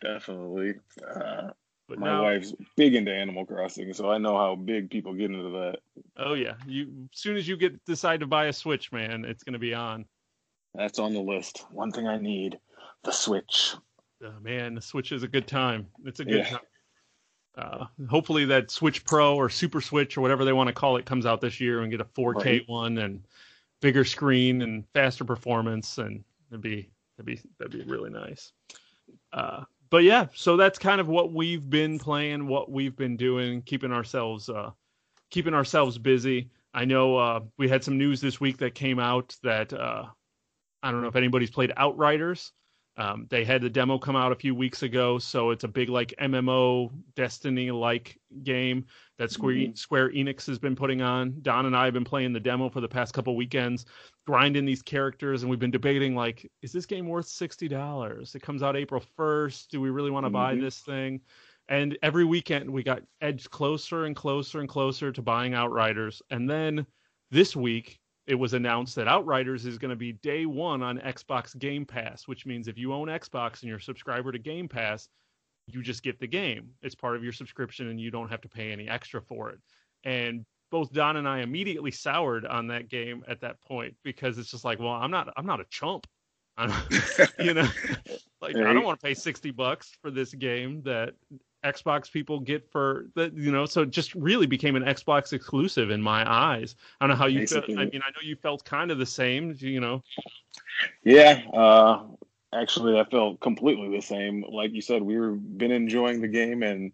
[0.00, 0.74] Definitely.
[1.06, 1.50] Uh,
[1.88, 5.30] but my now, wife's big into Animal Crossing, so I know how big people get
[5.30, 5.78] into that.
[6.16, 9.42] oh yeah, you as soon as you get decide to buy a Switch, man, it's
[9.44, 10.06] gonna be on.
[10.74, 11.64] That's on the list.
[11.70, 12.58] One thing I need
[13.04, 13.74] the Switch.
[14.24, 15.86] Uh, man, the Switch is a good time.
[16.06, 16.48] It's a good Yeah.
[16.50, 16.60] time.
[17.56, 21.04] Uh, hopefully that Switch Pro or Super Switch or whatever they want to call it
[21.06, 22.68] comes out this year and get a 4K Right.
[22.68, 23.22] one and
[23.80, 28.52] bigger screen and faster performance and it'd be that'd be that'd be really nice.
[29.32, 29.62] Uh,
[29.94, 33.92] but yeah, so that's kind of what we've been playing, what we've been doing, keeping
[33.92, 34.72] ourselves uh,
[35.30, 36.50] keeping ourselves busy.
[36.74, 40.06] I know uh, we had some news this week that came out that uh,
[40.82, 42.50] I don't know if anybody's played Outriders.
[42.96, 45.88] Um, they had the demo come out a few weeks ago, so it's a big
[45.88, 48.86] like MMO Destiny like game
[49.18, 49.78] that Square Mhm.
[49.78, 51.40] Square Enix has been putting on.
[51.42, 53.86] Don and I have been playing the demo for the past couple weekends,
[54.28, 58.36] grinding these characters, and we've been debating like, is this game worth sixty dollars?
[58.36, 59.72] It comes out April first.
[59.72, 60.60] Do we really want to buy Mhm.
[60.60, 61.20] this thing?
[61.68, 66.48] And every weekend we got edged closer and closer and closer to buying Outriders, and
[66.48, 66.86] then
[67.30, 71.58] this week it was announced that Outriders is going to be day one on Xbox
[71.58, 75.08] Game Pass, which means if you own Xbox and you're a subscriber to Game Pass,
[75.66, 76.70] you just get the game.
[76.82, 79.58] It's part of your subscription and you don't have to pay any extra for it.
[80.04, 84.50] And both Don and I immediately soured on that game at that point because it's
[84.50, 86.06] just like, well, I'm not I'm not a chump.
[86.56, 86.72] I'm,
[87.38, 87.68] you know,
[88.40, 91.14] like I don't want to pay 60 bucks for this game that
[91.64, 95.90] Xbox people get for that, you know, so it just really became an Xbox exclusive
[95.90, 96.76] in my eyes.
[97.00, 97.64] I don't know how you felt.
[97.70, 100.02] I mean, I know you felt kind of the same, you know.
[101.02, 102.02] Yeah, uh,
[102.52, 104.44] actually, I felt completely the same.
[104.48, 106.92] Like you said, we've been enjoying the game, and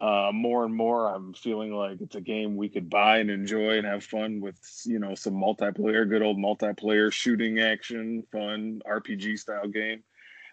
[0.00, 3.78] uh, more and more, I'm feeling like it's a game we could buy and enjoy
[3.78, 4.56] and have fun with.
[4.84, 10.04] You know, some multiplayer, good old multiplayer shooting action, fun RPG style game.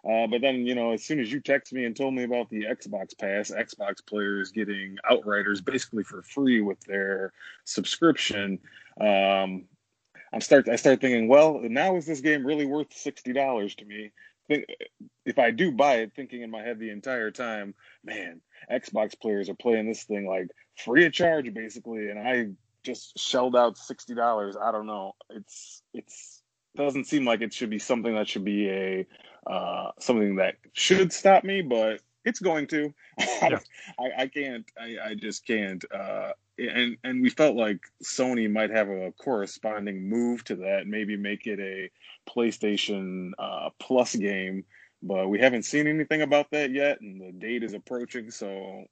[0.07, 2.49] Uh, but then, you know, as soon as you text me and told me about
[2.49, 7.31] the Xbox Pass, Xbox players getting Outriders basically for free with their
[7.63, 8.59] subscription,
[8.99, 9.63] um,
[10.33, 13.85] I'm start I start thinking, well, now is this game really worth sixty dollars to
[13.85, 14.11] me?
[14.47, 14.65] Think,
[15.25, 19.49] if I do buy it, thinking in my head the entire time, man, Xbox players
[19.49, 22.47] are playing this thing like free of charge basically, and I
[22.83, 24.57] just shelled out sixty dollars.
[24.61, 25.13] I don't know.
[25.29, 26.41] It's it's
[26.75, 29.07] doesn't seem like it should be something that should be a
[29.47, 32.93] uh, something that should stop me, but it's going to.
[33.41, 33.59] Yeah.
[33.99, 34.65] I, I can't.
[34.79, 35.83] I, I just can't.
[35.93, 41.17] Uh, and and we felt like Sony might have a corresponding move to that, maybe
[41.17, 41.89] make it a
[42.29, 44.63] PlayStation uh, Plus game,
[45.01, 48.85] but we haven't seen anything about that yet, and the date is approaching, so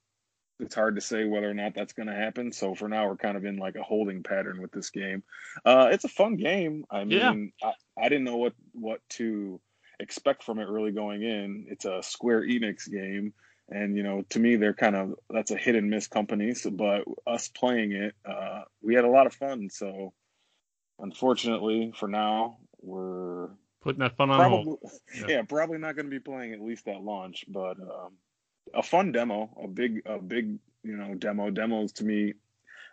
[0.59, 2.51] it's hard to say whether or not that's going to happen.
[2.51, 5.23] So for now, we're kind of in like a holding pattern with this game.
[5.65, 6.85] Uh, it's a fun game.
[6.91, 7.31] I Yeah.
[7.31, 9.59] mean, I, I didn't know what what to
[10.01, 11.65] expect from it really going in.
[11.69, 13.33] It's a Square Enix game,
[13.69, 16.53] and you know, to me, they're kind of that's a hit and miss company.
[16.53, 19.69] So, but us playing it, uh, we had a lot of fun.
[19.69, 20.13] So,
[20.99, 23.49] unfortunately, for now, we're
[23.81, 24.79] Putting that fun on hold.
[25.15, 25.25] Yeah.
[25.27, 25.41] yeah.
[25.41, 27.45] probably not going to be playing at least at launch.
[27.47, 28.13] But um,
[28.73, 31.49] a fun demo, a big a big you know demo.
[31.49, 32.35] Demos to me.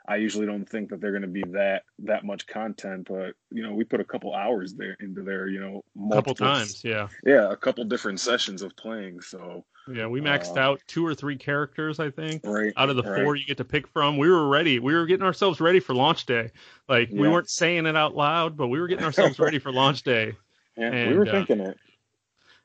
[0.09, 3.62] I usually don't think that they're going to be that that much content, but you
[3.62, 5.49] know we put a couple hours there into there.
[5.49, 7.09] You know, A couple multiple- times, yeah.
[7.27, 9.21] yeah, a couple different sessions of playing.
[9.21, 12.42] So Yeah, we maxed Uh, out two or three characters, I think.
[12.44, 13.23] right Out of the right.
[13.23, 14.79] four you get to pick from, we were ready.
[14.79, 16.53] We were getting ourselves ready for launch day.
[16.88, 20.03] Like we weren't saying it out loud, but we were getting ourselves ready for launch
[20.05, 20.35] day.
[20.77, 21.77] yeah, we and, were uh, thinking it.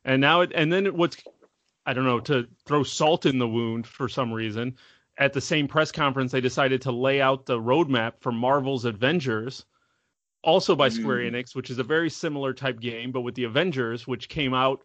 [0.06, 1.18] And now it, and then what's,
[1.86, 4.76] I don't know, to throw salt in the wound for some reason.
[5.18, 9.66] At the same press conference, they decided to lay out the roadmap for Marvel's Avengers,
[10.44, 11.32] also by Square Mm.
[11.32, 14.82] Enix, which is a very similar type game, but with the Avengers, which came out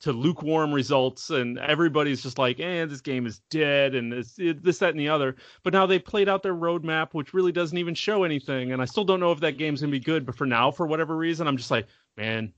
[0.00, 4.78] to lukewarm results, and everybody's just like, "eh, this game is dead," and this, this,
[4.78, 5.34] that, and the other.
[5.62, 8.84] But now they've played out their roadmap, which really doesn't even show anything, and I
[8.84, 10.26] still don't know if that game's gonna be good.
[10.26, 12.52] But for now, for whatever reason, I'm just like, man,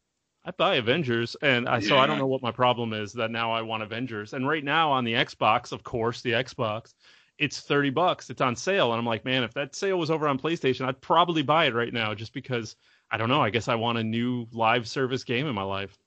[0.46, 3.50] I buy Avengers, and I so I don't know what my problem is that now
[3.50, 4.32] I want Avengers.
[4.32, 6.94] And right now on the Xbox, of course, the Xbox,
[7.36, 8.30] it's thirty bucks.
[8.30, 11.00] It's on sale, and I'm like, man, if that sale was over on PlayStation, I'd
[11.00, 12.76] probably buy it right now, just because
[13.10, 13.42] I don't know.
[13.42, 15.98] I guess I want a new live service game in my life.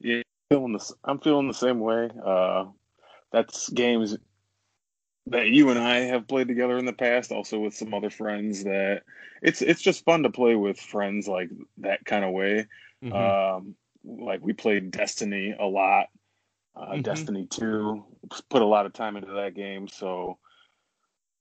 [0.00, 0.92] Yeah, feeling this.
[1.02, 2.10] I'm feeling the same way.
[2.22, 2.66] Uh,
[3.32, 4.18] that's games
[5.28, 8.64] that you and I have played together in the past, also with some other friends.
[8.64, 9.04] That
[9.40, 12.66] it's it's just fun to play with friends like that kind of way.
[13.02, 13.12] Mhm.
[13.12, 16.08] Um, like we played Destiny a lot.
[16.74, 17.02] Uh, Mhm.
[17.02, 18.04] Destiny Two
[18.48, 19.88] put a lot of time into that game.
[19.88, 20.38] So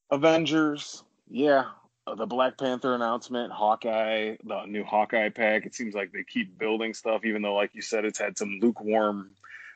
[0.09, 1.71] Avengers, yeah,
[2.05, 5.65] uh, the Black Panther announcement, Hawkeye, the new Hawkeye pack.
[5.65, 8.59] It seems like they keep building stuff, even though, like you said, it's had some
[8.61, 9.31] lukewarm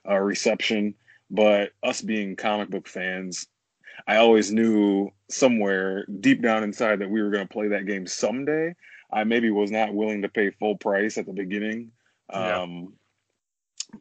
[0.07, 0.95] uh, reception.
[1.29, 3.47] But us being comic book fans,
[4.07, 8.05] I always knew somewhere deep down inside that we were going to play that game
[8.05, 8.75] someday.
[9.15, 11.91] I maybe was not willing to pay full price at the beginning.
[12.29, 12.63] Yeah.
[12.63, 12.93] Um,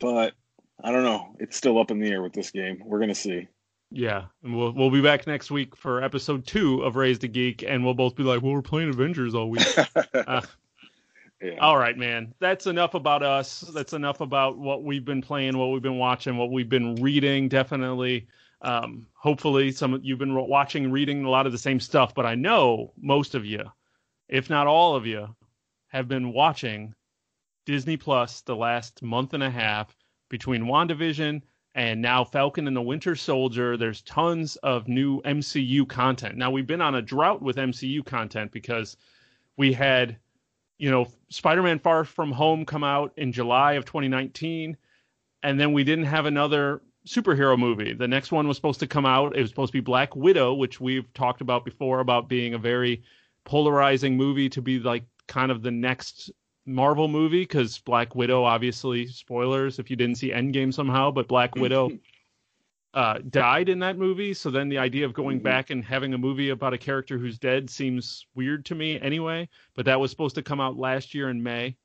[0.00, 0.34] but
[0.82, 1.36] I don't know.
[1.38, 2.82] It's still up in the air with this game.
[2.84, 3.48] We're going to see.
[3.90, 7.62] Yeah, and we'll we'll be back next week for episode two of Raised a Geek,
[7.62, 9.66] and we'll both be like, "Well, we're playing Avengers all week."
[10.12, 10.40] Uh,
[11.42, 11.58] yeah.
[11.60, 12.34] all right, man.
[12.40, 13.60] That's enough about us.
[13.72, 17.48] That's enough about what we've been playing, what we've been watching, what we've been reading.
[17.48, 18.26] Definitely,
[18.62, 22.16] um, hopefully, some of you've been watching, reading a lot of the same stuff.
[22.16, 23.64] But I know most of you,
[24.28, 25.34] if not all of you,
[25.88, 26.94] have been watching
[27.66, 29.96] Disney Plus the last month and a half
[30.28, 31.42] between WandaVision
[31.74, 33.76] and now Falcon and the Winter Soldier.
[33.76, 36.36] There's tons of new MCU content.
[36.36, 38.96] Now we've been on a drought with MCU content because
[39.56, 40.16] we had,
[40.78, 44.76] you know, Spider-Man Far From Home come out in July of 2019,
[45.42, 47.92] and then we didn't have another superhero movie.
[47.92, 49.36] The next one was supposed to come out.
[49.36, 52.58] It was supposed to be Black Widow, which we've talked about before about being a
[52.58, 53.02] very
[53.44, 56.30] polarizing movie to be like kind of the next
[56.66, 61.54] Marvel movie because Black Widow, obviously, spoilers if you didn't see Endgame somehow, but Black
[61.56, 61.90] Widow
[62.94, 64.32] uh, died in that movie.
[64.32, 65.42] So then the idea of going Mhm.
[65.42, 69.48] back and having a movie about a character who's dead seems weird to me anyway.
[69.74, 71.76] But that was supposed to come out last year in May,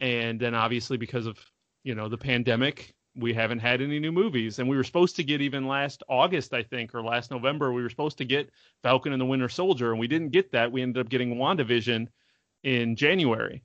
[0.00, 1.38] and then obviously because of
[1.84, 4.58] you know the pandemic, we haven't had any new movies.
[4.58, 7.82] And we were supposed to get even last August, I think, or last November, we
[7.82, 8.50] were supposed to get
[8.82, 10.72] Falcon and the Winter Soldier, and we didn't get that.
[10.72, 12.08] We ended up getting WandaVision
[12.62, 13.62] in January.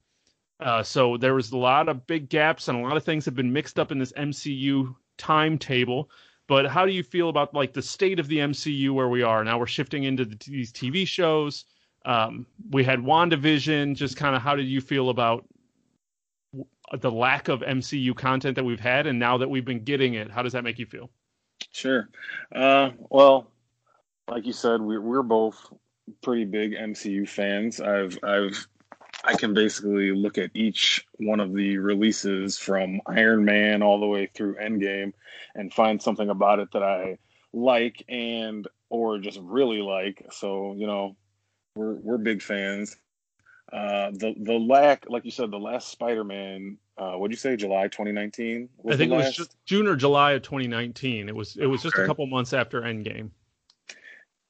[0.60, 3.36] Uh, so there was a lot of big gaps and a lot of things have
[3.36, 6.10] been mixed up in this MCU timetable.
[6.48, 9.44] But how do you feel about like the state of the MCU where we are
[9.44, 9.60] now?
[9.60, 11.66] We're shifting into the, these TV shows.
[12.06, 13.96] Um, we had WandaVision.
[13.96, 15.46] Just kind of how did you feel about
[16.94, 20.32] the lack of MCU content that we've had, and now that we've been getting it,
[20.32, 21.10] how does that make you feel?
[21.72, 22.10] Sure.
[22.54, 23.52] Uh, well,
[24.30, 25.74] like you said, we're we're both
[26.22, 27.82] pretty big MCU fans.
[27.82, 28.68] I've I've
[29.24, 34.06] I can basically look at each one of the releases from Iron Man all the
[34.06, 35.14] way through Endgame
[35.56, 37.18] and find something about it that I
[37.54, 40.26] like and or just really like.
[40.32, 41.18] So, you know,
[41.76, 42.96] we're we're big fans.
[43.72, 46.78] Uh, the the lack, like you said, the last Spider-Man.
[46.98, 47.56] Uh, what'd you say?
[47.56, 48.70] July 2019.
[48.90, 51.28] I think it was just June or July of 2019.
[51.28, 53.32] It was it was just a couple months after Endgame.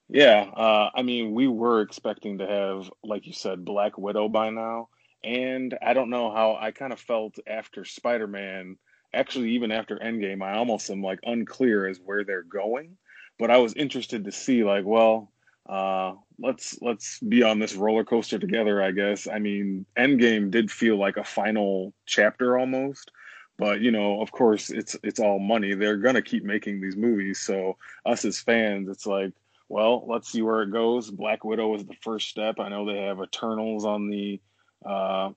[0.09, 4.51] Yeah, uh, I mean, we were expecting to have, like you said, Black Widow by
[4.51, 4.87] now,
[5.23, 8.77] and I don't know how I kind of felt after Spider-Man.
[9.13, 12.97] Actually, even after Endgame, I almost am like unclear as where they're going,
[13.37, 15.31] but I was interested to see, like, well,
[15.67, 19.27] uh, let's let's be on this roller coaster together, I guess.
[19.27, 23.11] I mean, Endgame did feel like a final chapter almost,
[23.57, 25.73] but you know, of course, it's it's all money.
[25.73, 29.33] They're gonna keep making these movies, so us as fans, it's like
[29.69, 31.11] well, let's see where it goes.
[31.11, 32.55] Black Widow is the first step.
[32.59, 34.39] I know they have Eternals on the
[34.85, 35.31] uh,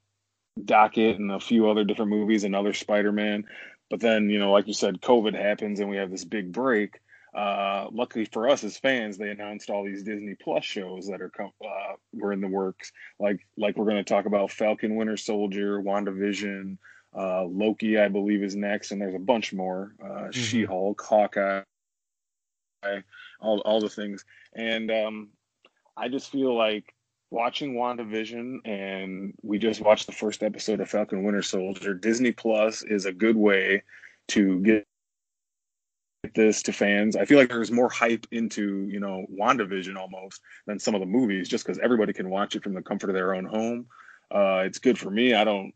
[0.65, 3.45] docket and a few other different movies, another Spider Man.
[3.89, 7.01] But then, you know, like you said, COVID happens and we have this big break.
[7.35, 11.29] Uh, luckily for us as fans, they announced all these Disney Plus shows that are
[11.29, 12.93] com- uh, were in the works.
[13.19, 16.77] Like like we're going to talk about Falcon, Winter Soldier, WandaVision,
[17.17, 19.95] uh, Loki, I believe is next, and there's a bunch more.
[20.05, 21.63] Uh, She Hulk, Hawkeye,
[23.41, 24.25] all all the things.
[24.55, 25.29] And um,
[25.97, 26.95] I just feel like
[27.31, 31.95] watching WandaVision and we just watched the first episode of Falcon Winter Soldier.
[31.95, 33.83] Disney Plus is a good way
[34.29, 34.87] to get
[36.35, 37.17] this to fans.
[37.17, 41.07] I feel like there's more hype into, you know, WandaVision almost than some of the
[41.07, 43.87] movies just because everybody can watch it from the comfort of their own home.
[44.31, 45.35] Uh, it's good for me.
[45.35, 45.73] I don't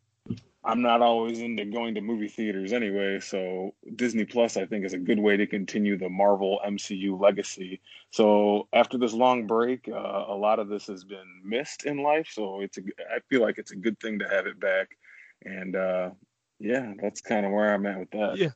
[0.66, 4.94] I'm not always into going to movie theaters anyway, so Disney Plus I think is
[4.94, 7.82] a good way to continue the Marvel MCU legacy.
[8.10, 12.28] So after this long break, uh, a lot of this has been missed in life,
[12.32, 12.82] so it's a
[13.14, 14.96] I feel like it's a good thing to have it back.
[15.44, 16.10] And uh,
[16.58, 18.38] yeah, that's kind of where I'm at with that.
[18.38, 18.50] Yeah.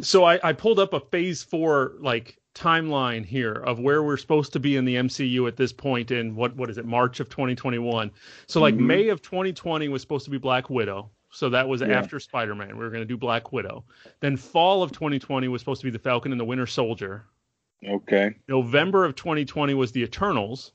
[0.00, 4.52] So I, I pulled up a phase four like timeline here of where we're supposed
[4.52, 7.28] to be in the MCU at this point in what what is it March of
[7.28, 8.10] 2021.
[8.46, 8.80] So like Mhm.
[8.80, 11.10] May of 2020 was supposed to be Black Widow.
[11.30, 11.88] So that was Yeah.
[11.88, 12.76] after Spider-Man.
[12.76, 13.84] We were going to do Black Widow.
[14.20, 17.24] Then fall of 2020 was supposed to be the Falcon and the Winter Soldier.
[17.86, 18.34] Okay.
[18.48, 20.72] November of 2020 was the Eternals.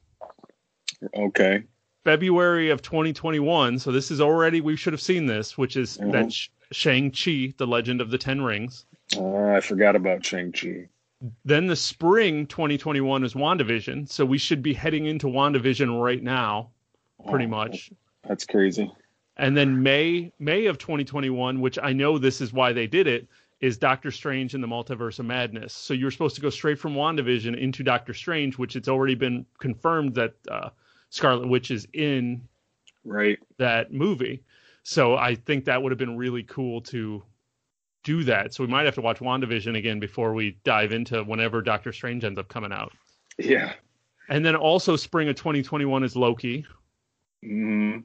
[1.16, 1.64] Okay.
[2.04, 3.78] February of 2021.
[3.78, 6.12] So this is already we should have seen this, which is Mhm.
[6.12, 6.34] that
[6.76, 8.86] Shang Chi, the Legend of the Ten Rings.
[9.16, 10.90] Uh, I forgot about Shang Chi.
[11.46, 16.70] Then the spring 2021 is WandaVision, so we should be heading into WandaVision right now,
[17.28, 17.92] pretty Oh, much.
[18.28, 18.92] That's crazy.
[19.38, 23.28] And then May May of 2021, which I know this is why they did it,
[23.62, 25.74] is Doctor Strange in the Multiverse of Madness.
[25.74, 29.46] So you're supposed to go straight from WandaVision into Doctor Strange, which it's already been
[29.60, 30.70] confirmed that uh,
[31.10, 32.42] Scarlet Witch is in
[33.04, 33.40] Right.
[33.58, 34.44] that movie.
[34.84, 37.24] So I think that would have been really cool to
[38.08, 38.54] do that.
[38.54, 42.24] So we might have to watch WandaVision again before we dive into whenever Doctor Strange
[42.24, 42.94] ends up coming out.
[43.38, 43.74] Yeah.
[44.30, 46.66] And then also spring of 2021 is Loki.
[47.44, 47.98] hmm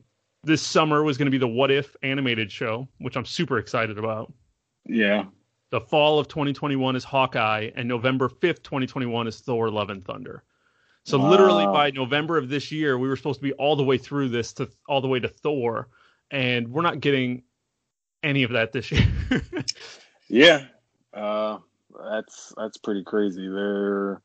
[0.42, 3.96] This summer was going to be the What If animated show, which I'm super excited
[3.96, 4.32] about.
[4.86, 5.26] Yeah.
[5.70, 10.42] The fall of 2021 is Hawkeye, and November 5th, 2021 is Thor: Love and Thunder.
[11.04, 13.98] So literally by November of this year, we were supposed to be all the way
[13.98, 15.88] through this to all the way to Thor,
[16.30, 17.42] and we're not getting
[18.22, 19.06] any of that this year.
[20.28, 20.64] Yeah.
[21.12, 21.58] Uh,
[22.10, 23.46] that's that's pretty crazy.
[23.48, 24.22] They're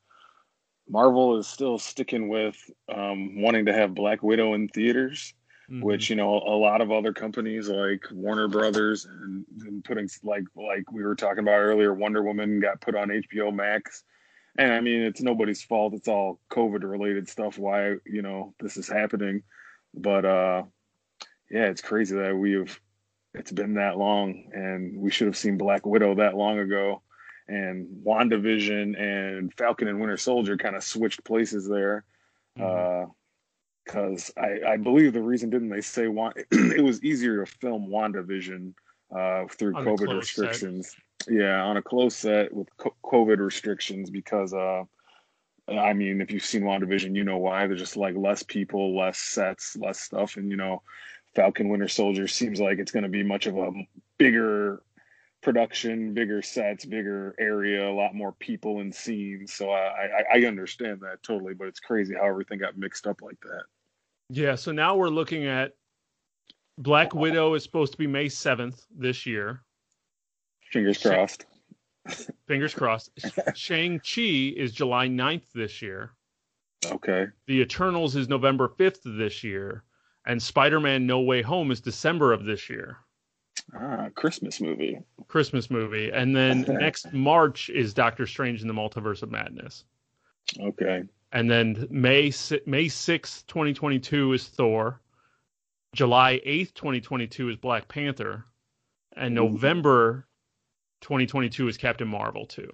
[0.89, 2.55] Marvel is still sticking with
[2.93, 5.33] um, wanting to have Black Widow in theaters,
[5.69, 5.81] Mhm.
[5.83, 10.45] which you know a lot of other companies like Warner Brothers and, and putting like
[10.55, 14.05] like we were talking about earlier, Wonder Woman got put on HBO Max,
[14.57, 15.93] and I mean it's nobody's fault.
[15.93, 17.57] It's all COVID related stuff.
[17.57, 19.43] Why you know this is happening,
[19.93, 20.63] but uh,
[21.51, 22.79] yeah, it's crazy that we've
[23.37, 27.01] it's been that long, and we should have seen Black Widow that long ago.
[27.47, 32.03] And WandaVision and Falcon and Winter Soldier kind of switched places there
[32.57, 33.11] Mhm.
[33.85, 36.07] because I, I believe the reason didn't they say
[36.51, 38.73] it was easier to film WandaVision
[39.15, 40.49] uh, through On COVID closed set.
[40.49, 40.95] restrictions.
[41.29, 44.83] Yeah, on a close set with COVID restrictions because uh,
[45.69, 47.67] I mean, if you've seen WandaVision, you know why.
[47.67, 50.81] There's just like less people, less sets, less stuff, and you know,
[51.37, 53.71] Falcon Winter Soldier seems like it's going to be much of a
[54.17, 54.81] bigger
[55.43, 59.53] production, bigger sets, bigger area, a lot more people and scenes.
[59.53, 63.21] So I, I, I understand that totally, but it's crazy how everything got mixed up
[63.21, 63.65] like that.
[64.31, 65.73] Yeah, so now we're looking at
[66.79, 69.61] Black Widow is supposed to be May 7th this year.
[70.71, 71.45] Fingers crossed.
[72.47, 73.11] Fingers crossed.
[73.53, 76.13] Shang-Chi is July 9th this year.
[76.83, 77.27] Okay.
[77.45, 79.83] The Eternals is November 5th this year.
[80.27, 82.97] And Spider-Man No Way Home is December of this year.
[83.73, 84.99] Ah, Christmas movie.
[85.29, 86.11] Christmas movie.
[86.11, 89.85] And then next March is Doctor Strange in the Multiverse of Madness.
[90.59, 91.03] Okay.
[91.31, 92.31] And then May
[92.65, 95.01] May 6th, 2022 is Thor.
[95.95, 98.45] July 8th, 2022 is Black Panther.
[99.15, 99.49] And Ooh.
[99.49, 100.27] November
[101.01, 102.69] 2022 is Captain Marvel too.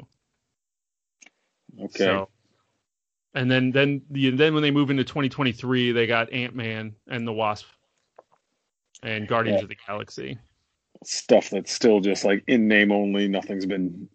[1.80, 2.00] Okay.
[2.00, 2.30] So,
[3.34, 7.28] and then then the then when they move into 2023, they got Ant Man and
[7.28, 7.66] the Wasp
[9.02, 9.64] and Guardians Yeah.
[9.64, 10.38] of the Galaxy
[11.04, 13.28] Stuff that's still just like in name only.
[13.28, 14.08] Nothing's been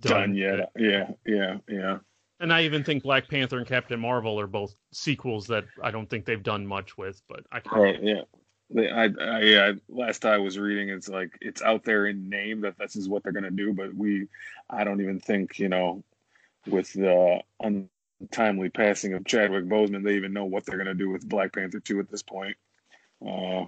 [0.00, 0.70] done, yet.
[0.76, 1.10] Yeah.
[1.26, 1.58] Yeah.
[1.68, 1.98] Yeah.
[2.38, 6.08] And I even think Black Panther and Captain Marvel are both sequels that I don't
[6.08, 7.96] think they've done much with, but I Right.
[7.98, 8.20] Oh, yeah.
[8.68, 12.60] They- I, I, yeah, last I was reading, it's like it's out there in name
[12.60, 14.26] that this is what they're gonna do, but we,
[14.68, 16.04] I don't even think you know,
[16.66, 17.40] with the
[18.20, 21.80] untimely passing of Chadwick Boseman, they even know what they're gonna do with Black Panther
[21.80, 22.56] two at this point.
[23.26, 23.64] Uh,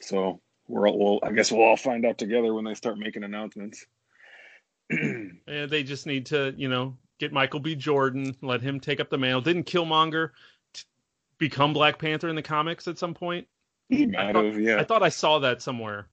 [0.00, 3.24] so we're all, well, I guess we'll all find out together when they start making
[3.24, 3.86] announcements.
[4.90, 7.76] And they just need to, you know, get Michael B.
[7.76, 9.40] Jordan, let him take up the mantle.
[9.40, 10.30] Didn't Killmonger
[10.72, 10.82] t-
[11.38, 13.46] become Black Panther in the comics at some point?
[13.88, 14.80] He might have, yeah.
[14.80, 16.08] I thought I saw that somewhere.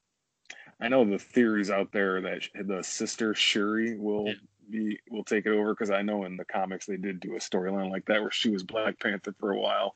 [0.79, 4.33] I know the theories out there that the sister Shuri will Yeah.
[4.69, 7.39] Be will take it over because I know in the comics they did do a
[7.39, 9.95] storyline like that where she was Black Panther for a while.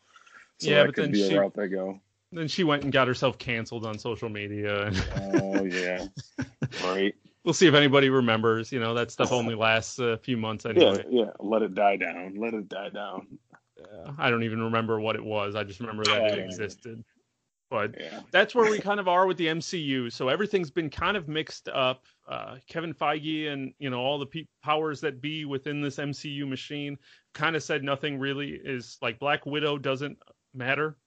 [0.60, 2.00] So Yeah, but then she- route they go.
[2.34, 4.90] Then she went and got herself canceled on social media.
[5.18, 6.06] Oh yeah,
[6.84, 7.14] right.
[7.44, 8.72] we'll see if anybody remembers.
[8.72, 11.06] You know, that stuff only lasts a few months Yeah, anyway.
[11.10, 11.32] yeah.
[11.42, 12.36] Let it die down.
[12.38, 13.28] Let it die down.
[13.84, 15.56] Uh, I don't even remember what it was.
[15.56, 17.04] I just remember that it existed.
[17.72, 18.20] But Yeah.
[18.32, 20.12] that's where we kind of are with the MCU.
[20.12, 22.06] So everything's been kind of mixed up.
[22.28, 26.46] Uh, Kevin Feige and you know all the pe- powers that be within this MCU
[26.48, 26.98] machine
[27.34, 30.18] kind of said nothing really is like Black Widow doesn't
[30.54, 30.98] matter.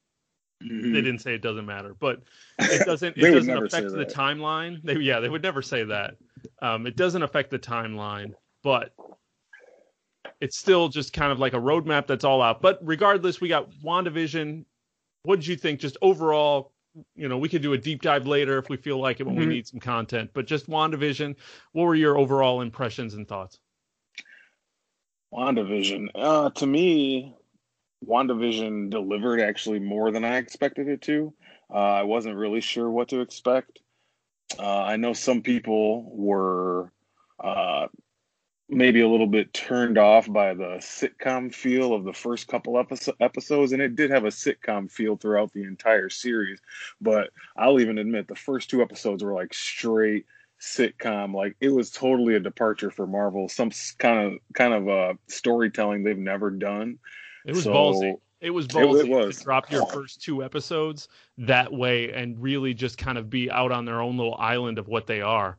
[0.61, 0.95] They Mhm.
[0.95, 2.23] didn't say it doesn't matter, but
[2.59, 3.19] it doesn't.
[3.19, 4.81] It doesn't affect the timeline.
[4.83, 6.17] They yeah, they would never say that.
[6.63, 8.95] Um, it doesn't affect the timeline, but
[10.41, 12.63] it's still just kind of like a roadmap that's all out.
[12.63, 14.65] But regardless, we got WandaVision.
[15.25, 15.81] What did you think?
[15.81, 16.73] Just overall,
[17.17, 19.37] you know, we could do a deep dive later if we feel like it when
[19.37, 19.49] we Mhm.
[19.49, 20.31] need some content.
[20.35, 21.35] But just WandaVision,
[21.73, 23.59] what were your overall impressions and thoughts?
[25.33, 26.11] WandaVision.
[26.15, 27.35] Uh, to me,
[28.07, 31.33] WandaVision delivered actually more than I expected it to.
[31.71, 33.81] Uh, I wasn't really sure what to expect.
[34.59, 36.93] Uh, I know some people were
[37.41, 37.89] uh,
[38.69, 42.83] maybe a little bit turned off by the sitcom feel of the first couple
[43.21, 46.59] episodes and it did have a sitcom feel throughout the entire series
[47.01, 50.25] but i'll even admit the first two episodes were like straight
[50.61, 55.15] sitcom like it was totally a departure for marvel some kind of kind of uh
[55.29, 56.99] storytelling they've never done.
[57.47, 58.15] It was so, ballsy.
[58.41, 59.39] It was ballsy it, it was.
[59.39, 61.09] to drop your first two episodes
[61.39, 64.89] that way and really just kind of be out on their own little island of
[64.89, 65.59] what they are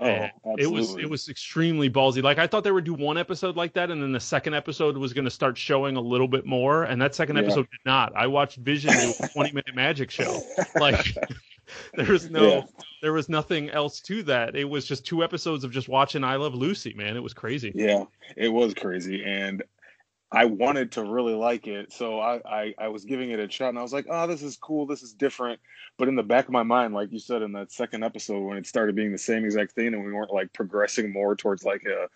[0.00, 0.62] Oh, absolutely.
[0.62, 2.22] it was it was extremely ballsy.
[2.22, 4.96] Like I thought they would do one episode like that, and then the second episode
[4.96, 8.14] was going to start showing a little bit more, and that second episode did not.
[8.14, 10.40] I watched Vision do a twenty minute magic show.
[10.78, 11.16] Like
[11.94, 12.62] there was no yeah.
[13.00, 14.56] there was nothing else to that.
[14.56, 16.92] It was just two episodes of just watching I Love Lucy.
[16.92, 17.72] Man, it was crazy.
[17.74, 18.04] Yeah,
[18.36, 19.62] it was crazy, and
[20.30, 23.70] I wanted to really like it, so I, I, I was giving it a shot,
[23.70, 25.58] and I was like, "Oh, this is cool, this is different."
[25.96, 28.58] But in the back of my mind, like you said in that second episode, when
[28.58, 31.84] it started being the same exact thing, and we weren't like progressing more towards like
[31.86, 32.08] a,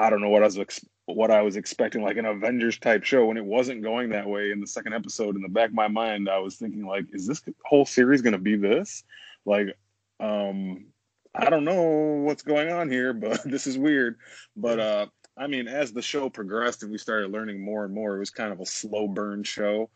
[0.00, 3.02] I don't know what I was ex- what I was expecting, like an Avengers type
[3.02, 5.34] show, when it wasn't going that way in the second episode.
[5.34, 8.34] In the back of my mind, I was thinking like, "Is this whole series going
[8.34, 9.02] to be this?"
[9.44, 9.76] Like,
[10.20, 10.86] um,
[11.34, 14.16] I don't know what's going on here, but this is weird.
[14.56, 15.06] But uh,
[15.38, 18.30] I mean, as the show progressed and we started learning more and more, it was
[18.30, 19.88] kind of a slow burn show.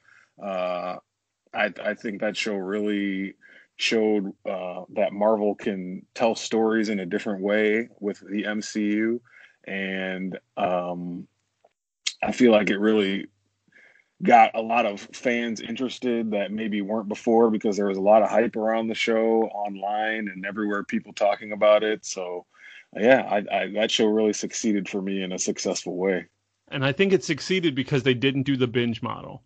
[0.42, 0.96] Uh,
[1.52, 3.34] I, I think that show really
[3.76, 9.20] showed uh, that Marvel can tell stories in a different way with the MCU,
[9.66, 11.26] and um,
[12.22, 13.26] I feel like it really
[14.22, 18.22] got a lot of fans interested that maybe weren't before because there was a lot
[18.22, 22.04] of hype around the show online and everywhere people talking about it.
[22.06, 22.46] So
[22.96, 26.26] yeah, I, I, that show really succeeded for me in a successful way.
[26.68, 29.42] And I think it succeeded because they didn't do the binge model.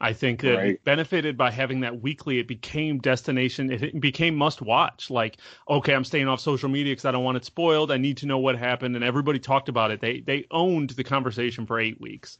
[0.00, 0.70] I think that right.
[0.70, 2.38] it benefited by having that weekly.
[2.38, 3.70] It became destination.
[3.70, 5.08] It became must watch.
[5.08, 5.38] Like,
[5.68, 7.92] okay, I'm staying off social media because I don't want it spoiled.
[7.92, 10.00] I need to know what happened, and everybody talked about it.
[10.00, 12.38] They they owned the conversation for eight weeks.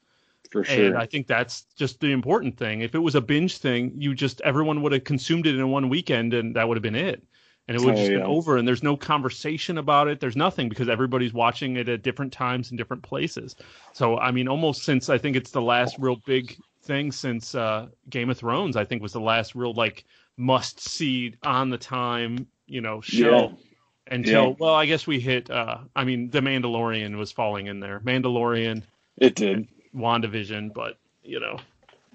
[0.51, 0.87] For sure.
[0.87, 2.83] And I think that's just the important thing.
[2.83, 5.89] If it was a binge thing, you just everyone would have consumed it in one
[5.89, 7.25] weekend, and that would have been it
[7.69, 8.19] and it would oh, just yeah.
[8.19, 12.03] been over and there's no conversation about it there's nothing because everybody's watching it at
[12.03, 13.57] different times in different places
[13.93, 17.87] so i mean almost since i think it's the last real big thing since uh,
[18.11, 20.05] game of thrones i think was the last real like
[20.37, 24.15] must see on the time you know show yeah.
[24.15, 24.55] until yeah.
[24.59, 28.83] well i guess we hit uh i mean the mandalorian was falling in there mandalorian
[29.17, 31.57] it did wandavision but you know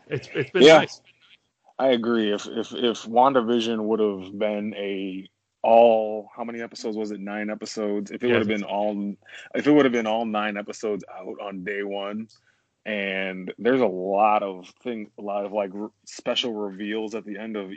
[0.08, 0.80] it's it's been yeah.
[0.80, 1.02] nice
[1.80, 2.34] I agree.
[2.34, 5.30] If if if WandaVision would have been a
[5.62, 7.20] all how many episodes was it?
[7.20, 8.12] Nine episodes?
[8.12, 9.16] If it yeah, would have been all
[9.55, 12.28] if it would have been all nine episodes out on day one
[12.86, 17.38] and there's a lot of things a lot of like r- special reveals at the
[17.38, 17.72] end of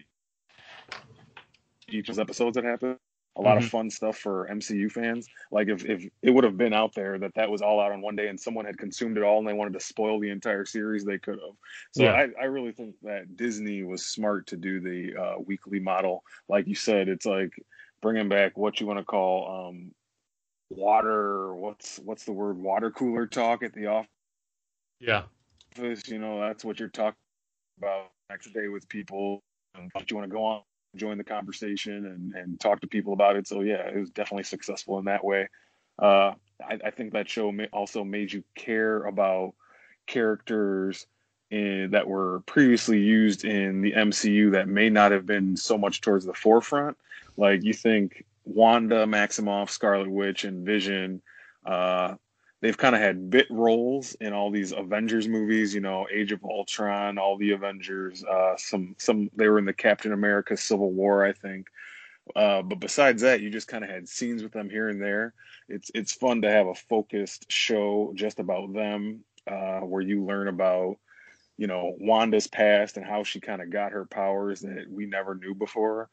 [1.88, 2.96] each of those episodes that happen
[3.36, 3.64] a lot mm-hmm.
[3.64, 5.26] of fun stuff for mcu fans.
[5.50, 8.00] Like if, if it would have been out there that that was all out on
[8.02, 10.64] one day and someone had consumed it all and they wanted to spoil the entire
[10.64, 11.56] series they could have
[11.92, 12.12] so yeah.
[12.12, 16.24] I, I really think that disney was smart to do the uh, weekly model.
[16.48, 17.52] Like you said it's like
[18.02, 19.92] bringing back what you want to call um,
[20.68, 21.54] water.
[21.54, 22.58] What's what's the word?
[22.58, 24.10] Water cooler talk at the office.
[25.00, 25.22] Yeah.
[25.78, 27.16] You know, that's what you're talking
[27.78, 29.42] about next day with people.
[29.74, 30.62] And you want to go on,
[30.96, 33.46] join the conversation, and and talk to people about it.
[33.46, 35.48] So yeah, it was definitely successful in that way.
[35.98, 39.54] Uh, I, I think that show may also made you care about
[40.06, 41.06] characters
[41.50, 46.00] in, that were previously used in the MCU that may not have been so much
[46.00, 46.96] towards the forefront.
[47.36, 51.22] Like you think Wanda Maximoff, Scarlet Witch, and Vision,
[51.64, 52.14] uh,
[52.60, 55.74] they've kind of had bit roles in all these Avengers movies.
[55.74, 58.24] You know, Age of Ultron, all the Avengers.
[58.24, 61.66] Uh, some some they were in the Captain America Civil War, I think.
[62.36, 65.34] Uh, but besides that, you just kind of had scenes with them here and there.
[65.68, 70.48] It's it's fun to have a focused show just about them, uh, where you learn
[70.48, 70.96] about
[71.58, 75.34] you know Wanda's past and how she kind of got her powers that we never
[75.34, 76.08] knew before.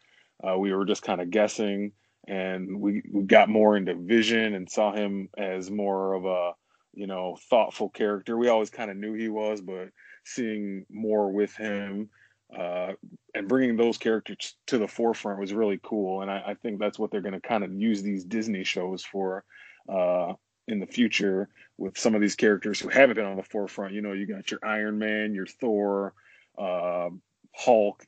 [0.46, 1.92] Uh, we were just kind of guessing,
[2.28, 6.52] and we, we got more into Vision and saw him as more of a
[6.94, 8.38] you know thoughtful character.
[8.38, 9.90] We always kind of knew he was, but
[10.24, 12.10] seeing more with him
[12.58, 12.94] uh,
[13.36, 16.22] and bringing those characters to the forefront was really cool.
[16.22, 19.04] And I, I think that's what they're going to kind of use these Disney shows
[19.04, 19.44] for
[19.88, 20.34] uh,
[20.68, 23.94] in the future with some of these characters who haven't been on the forefront.
[23.94, 26.14] You know, you got your Iron Man, your Thor,
[26.58, 27.10] uh,
[27.56, 28.06] Hulk,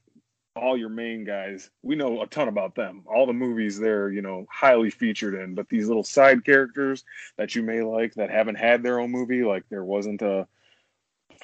[0.56, 3.04] all your main guys, we know a ton about them.
[3.06, 7.06] All the movies they're, you know, highly featured in, but these little side characters
[7.38, 10.48] that you may like that haven't had their own movie, like there wasn't a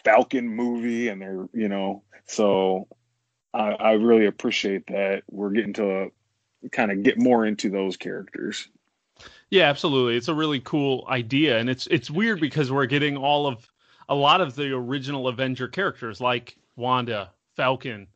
[0.03, 2.87] Falcon movie and they're, you know, so
[3.53, 6.11] I, I really appreciate that we're getting to
[6.71, 8.67] kind of get more into those characters.
[9.49, 10.17] Yeah, absolutely.
[10.17, 13.67] It's a really cool idea, and it's it's weird because we're getting all of
[14.09, 18.07] a lot of the original Avenger characters like Wanda, Falcon,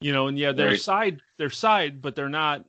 [0.00, 0.80] you know, and yeah, they're right.
[0.80, 2.64] side they're side, but they're not.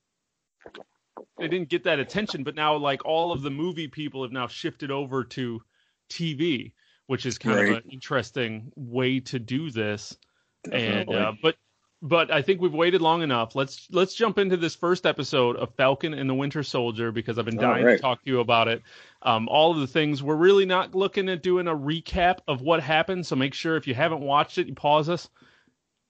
[1.38, 4.48] They didn't get that attention, but now like all of the movie people have now
[4.48, 5.62] shifted over to
[6.10, 6.74] TV,
[7.08, 7.70] which is kind right.
[7.70, 10.18] of an interesting way to do this.
[10.64, 11.16] Definitely.
[11.16, 11.56] And uh, but
[12.02, 13.56] but I think we've waited long enough.
[13.56, 17.46] Let's let's jump into this first episode of Falcon and the Winter Soldier because I've
[17.46, 17.98] been dying right.
[17.98, 18.82] to talk to you about it.
[19.22, 22.82] Um, all of the things we're really not looking at doing a recap of what
[22.82, 23.26] happened.
[23.26, 25.30] So make sure if you haven't watched it, you pause us,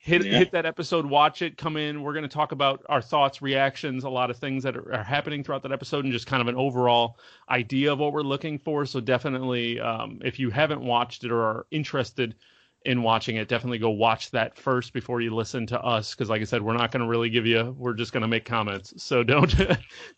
[0.02, 0.39] hit yeah.
[0.39, 2.02] hit that episode, watch it, come in.
[2.02, 5.04] We're going to talk about our thoughts, reactions, a lot of things that are, are,
[5.04, 7.18] happening throughout that episode, and just kind of an overall
[7.49, 8.86] idea of what we're looking for.
[8.86, 12.36] So definitely, um, if you haven't watched it or are interested
[12.84, 16.16] in watching it, definitely go watch that first before you listen to us.
[16.16, 17.76] Because, like I said, we're not going to really give you.
[17.78, 18.95] We're just going to make comments.
[18.97, 19.56] So don't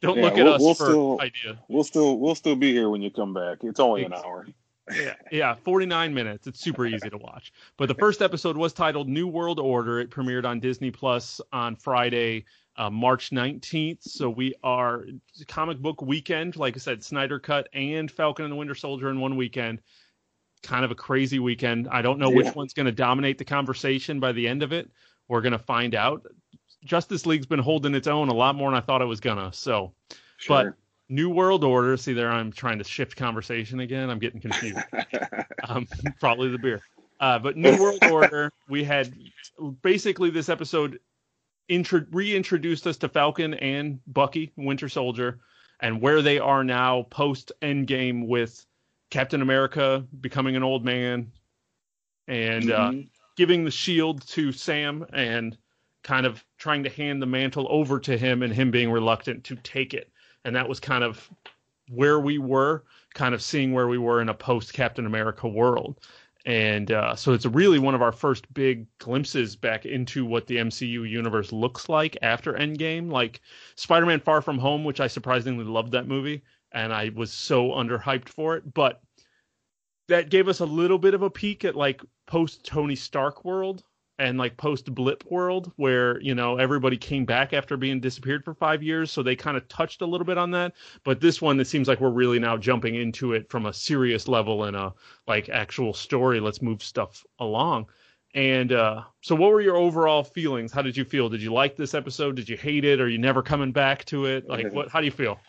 [0.02, 1.60] don't yeah, look at we'll, us we'll for still, idea.
[1.68, 3.58] We'll still we'll still be here when you come back.
[3.64, 4.48] It's only an hour.
[4.92, 6.48] Yeah, yeah, 49 minutes.
[6.48, 7.54] It's super easy to watch.
[7.78, 10.00] But the first episode was titled New World Order.
[10.00, 14.04] It premiered on Disney Plus on Friday, uh, March 19th.
[14.04, 15.06] So we are
[15.48, 16.58] comic book weekend.
[16.58, 19.82] Like I said, Snyder Cut and Falcon and the Winter Soldier in one weekend
[20.64, 21.88] kind of a crazy weekend.
[21.92, 22.38] I don't know yeah.
[22.38, 24.90] which one's going to dominate the conversation by the end of it.
[25.28, 26.26] We're going to find out.
[26.84, 29.54] Justice League's been holding its own a lot more than I thought it was gonna.
[29.54, 29.94] So,
[30.38, 30.66] sure.
[30.66, 30.74] but
[31.14, 31.96] New World Order.
[31.96, 34.10] See there, I'm trying to shift conversation again.
[34.10, 34.80] I'm getting confused.
[35.68, 35.88] um,
[36.20, 36.82] probably the beer.
[37.20, 39.14] Uh, but New World Order, we had
[39.84, 41.00] basically this episode
[41.68, 45.40] intro- reintroduced us to Falcon and Bucky, Winter Soldier,
[45.82, 48.66] and where they are now post Endgame with
[49.12, 51.32] Captain America becoming an old man
[52.28, 53.00] and uh, mm-hmm.
[53.02, 53.04] uh,
[53.38, 55.56] giving the shield to Sam and
[56.02, 59.56] kind of trying to hand the mantle over to him and him being reluctant to
[59.58, 60.10] take it.
[60.46, 61.30] And that was kind of
[61.90, 62.84] where we were,
[63.14, 66.00] kind of seeing where we were in a post Captain America world.
[66.46, 70.58] And uh, so it's really one of our first big glimpses back into what the
[70.58, 73.10] MCU universe looks like after Endgame.
[73.10, 73.42] Like
[73.76, 77.70] Spider Man Far From Home, which I surprisingly loved that movie and I was so
[77.70, 78.74] underhyped for it.
[78.74, 79.02] But
[80.10, 83.84] that gave us a little bit of a peek at like post Tony Stark world
[84.20, 88.54] and like post blip world where you know everybody came back after being disappeared for
[88.54, 90.74] five years so they kind of touched a little bit on that.
[91.04, 94.28] But this one it seems like we're really now jumping into it from a serious
[94.28, 94.94] level and a
[95.28, 96.40] like actual story.
[96.40, 97.88] Let's move stuff along.
[98.36, 100.72] And uh so what were your overall feelings?
[100.72, 101.30] How did you feel?
[101.30, 102.36] Did you like this episode?
[102.36, 103.02] Did you hate it?
[103.02, 104.48] Are you never coming back to it?
[104.48, 105.40] Like what how do you feel?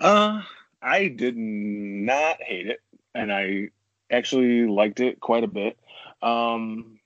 [0.00, 0.42] Uh,
[0.80, 2.80] I did not hate it,
[3.14, 3.70] and I
[4.10, 5.78] actually liked it quite a bit.
[6.22, 6.97] Um,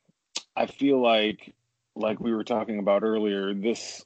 [0.57, 1.55] I feel like,
[1.95, 4.05] like we were talking about earlier, this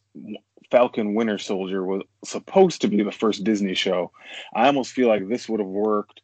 [0.71, 4.13] Falcon Winter Soldier was supposed to be the first Disney show.
[4.55, 6.23] I almost feel like this would have worked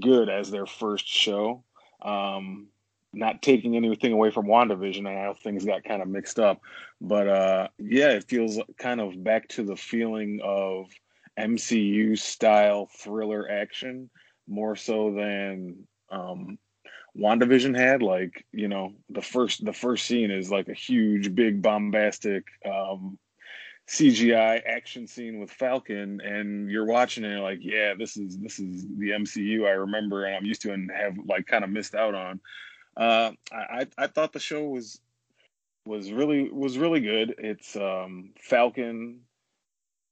[0.00, 1.64] good as their first show.
[2.02, 2.68] Um,
[3.12, 6.60] not taking anything away from WandaVision, I know things got kind of mixed up,
[7.00, 10.90] but uh, yeah, it feels kind of back to the feeling of
[11.38, 14.10] MCU style thriller action
[14.48, 16.58] more so than um
[17.18, 18.02] WandaVision had.
[18.02, 23.18] Like, you know, the first the first scene is like a huge, big, bombastic um
[23.88, 28.86] CGI action scene with Falcon, and you're watching it like, yeah, this is this is
[28.98, 32.14] the MCU I remember and I'm used to and have like kind of missed out
[32.14, 32.40] on.
[32.96, 35.00] Uh, I I thought the show was
[35.84, 37.34] was really was really good.
[37.38, 39.20] It's um, Falcon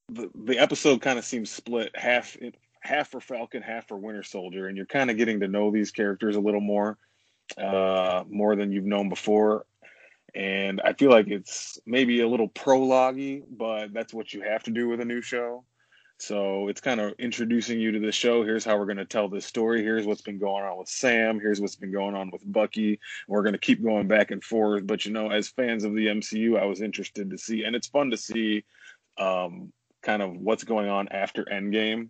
[0.09, 2.37] the, the episode kind of seems split half
[2.85, 5.91] half for Falcon, half for Winter Soldier, and you're kind of getting to know these
[5.91, 6.99] characters a little more,
[7.59, 9.67] uh, more than you've known before.
[10.35, 14.71] And I feel like it's maybe a little prologue but that's what you have to
[14.71, 15.65] do with a new show.
[16.19, 18.45] So it's kind of introducing you to the show.
[18.45, 19.83] Here's how we're going to tell this story.
[19.83, 21.41] Here's what's been going on with Sam.
[21.41, 23.01] Here's what's been going on with Bucky.
[23.27, 24.87] We're going to keep going back and forth.
[24.87, 27.89] But you know, as fans of the MCU, I was interested to see, and it's
[27.89, 28.65] fun to see
[29.19, 29.73] um,
[30.03, 32.09] kind of what's going on after Endgame,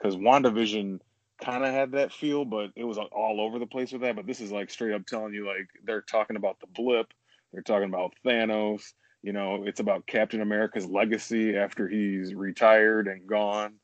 [0.00, 1.00] because WandaVision
[1.42, 4.16] kind of had that feel, but it was all over the place with that.
[4.16, 7.06] But this is like straight up telling you like they're talking about the blip,
[7.52, 8.82] they're talking about Thanos.
[9.22, 13.74] You know, it's about Captain America's legacy after he's retired and gone.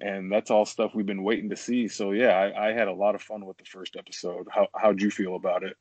[0.00, 1.88] And that's all stuff we've been waiting to see.
[1.88, 4.46] So yeah, I, I had a lot of fun with the first episode.
[4.50, 5.76] How how'd you feel about it?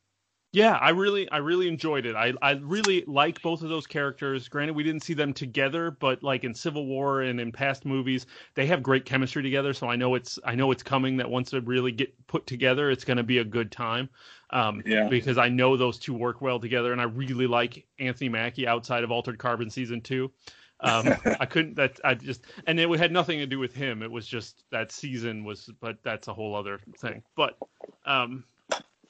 [0.55, 2.15] Yeah, I really, I really enjoyed it.
[2.15, 4.47] I, I really like both of those characters.
[4.47, 8.25] Granted, we didn't see them together, but like in Civil War and in past movies,
[8.53, 9.73] they have great chemistry together.
[9.73, 12.89] So I know it's, I know it's coming that once they really get put together,
[12.89, 14.07] it's going to be a good time.
[14.51, 15.09] Um, yeah.
[15.09, 19.03] Because I know those two work well together, and I really like Anthony Mackie outside
[19.03, 20.31] of Altered Carbon season two.
[20.79, 21.75] Um, I couldn't.
[21.75, 24.01] That I just and it had nothing to do with him.
[24.01, 27.23] It was just that season was, but that's a whole other thing.
[27.35, 27.57] But
[28.05, 28.45] um,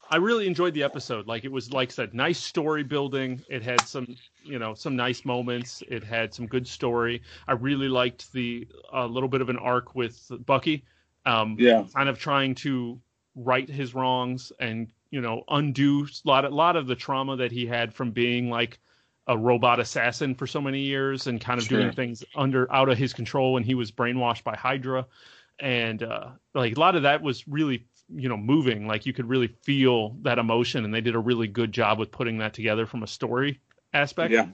[0.10, 1.28] I really enjoyed the episode.
[1.28, 3.42] Like it was, like I said, nice story building.
[3.50, 5.82] It had some, you know, some nice moments.
[5.88, 7.22] It had some good story.
[7.48, 10.84] I really liked the a uh, little bit of an arc with Bucky.
[11.26, 13.00] Um, yeah, kind of trying to
[13.36, 17.52] right his wrongs and you know undo a lot, a lot of the trauma that
[17.52, 18.80] he had from being like
[19.28, 21.80] a robot assassin for so many years and kind of sure.
[21.82, 25.08] doing things under out of his control when he was brainwashed by Hydra.
[25.60, 29.28] And uh, like a lot of that was really you know moving like you could
[29.28, 32.86] really feel that emotion and they did a really good job with putting that together
[32.86, 33.60] from a story
[33.94, 34.32] aspect.
[34.32, 34.48] Yeah.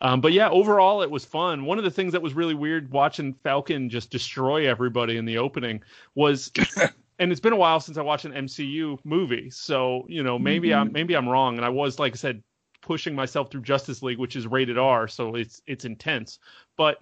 [0.00, 1.64] Um, but yeah overall it was fun.
[1.64, 5.38] One of the things that was really weird watching falcon just destroy everybody in the
[5.38, 5.82] opening
[6.14, 6.50] was
[7.18, 10.68] and it's been a while since i watched an mcu movie so you know maybe
[10.68, 10.82] mm-hmm.
[10.82, 12.40] i'm maybe i'm wrong and i was like i said
[12.80, 16.38] pushing myself through justice league which is rated r so it's it's intense.
[16.76, 16.98] But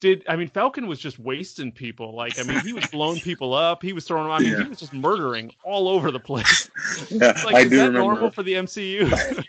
[0.00, 2.14] did I mean Falcon was just wasting people.
[2.14, 3.82] Like I mean, he was blowing people up.
[3.82, 4.32] He was throwing them.
[4.32, 4.62] I mean, yeah.
[4.62, 6.70] he was just murdering all over the place.
[7.10, 7.98] Yeah, like, I is do that remember.
[7.98, 9.44] normal for the MCU?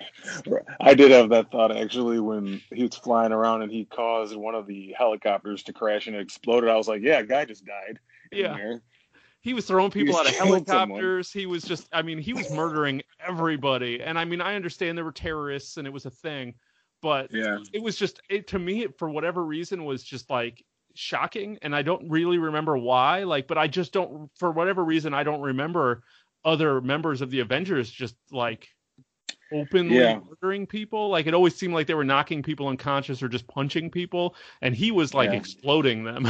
[0.79, 4.55] I did have that thought actually when he was flying around and he caused one
[4.55, 6.69] of the helicopters to crash and it exploded.
[6.69, 7.99] I was like, yeah, a guy just died.
[8.31, 8.77] Yeah.
[9.41, 11.29] He was throwing people out of helicopters.
[11.29, 11.41] Someone.
[11.41, 14.01] He was just, I mean, he was murdering everybody.
[14.01, 16.53] And I mean, I understand there were terrorists and it was a thing,
[17.01, 17.57] but yeah.
[17.73, 20.63] it was just it to me for whatever reason was just like
[20.95, 25.13] shocking and I don't really remember why like but I just don't for whatever reason
[25.13, 26.03] I don't remember
[26.43, 28.67] other members of the Avengers just like
[29.53, 30.19] openly yeah.
[30.27, 33.91] murdering people like it always seemed like they were knocking people unconscious or just punching
[33.91, 35.37] people and he was like yeah.
[35.37, 36.27] exploding them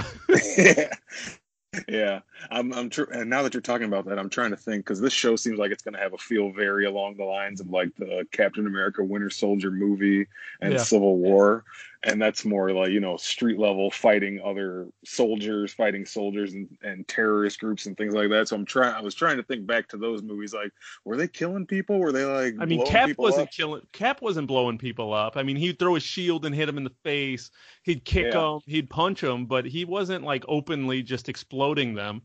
[0.57, 0.89] yeah
[1.87, 2.19] yeah,
[2.49, 2.73] I'm.
[2.73, 2.89] I'm.
[2.89, 5.35] Tr- and now that you're talking about that, I'm trying to think because this show
[5.35, 8.27] seems like it's going to have a feel very along the lines of like the
[8.31, 10.27] Captain America Winter Soldier movie
[10.61, 10.79] and yeah.
[10.79, 11.63] Civil War,
[12.03, 17.07] and that's more like you know street level fighting other soldiers, fighting soldiers and, and
[17.07, 18.47] terrorist groups and things like that.
[18.47, 18.93] So I'm trying.
[18.93, 20.53] I was trying to think back to those movies.
[20.53, 20.71] Like,
[21.05, 21.99] were they killing people?
[21.99, 22.55] Were they like?
[22.59, 23.51] I mean, Cap wasn't up?
[23.51, 23.81] killing.
[23.91, 25.37] Cap wasn't blowing people up.
[25.37, 27.49] I mean, he'd throw his shield and hit him in the face.
[27.83, 28.39] He'd kick yeah.
[28.39, 28.59] them.
[28.65, 32.21] He'd punch them, but he wasn't like openly just exploding them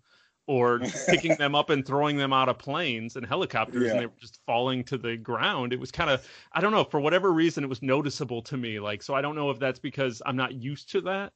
[0.46, 3.92] or picking them up and throwing them out of planes and helicopters yeah.
[3.92, 5.72] and they were just falling to the ground.
[5.72, 8.80] It was kind of I don't know, for whatever reason it was noticeable to me.
[8.80, 11.32] Like so I don't know if that's because I'm not used to that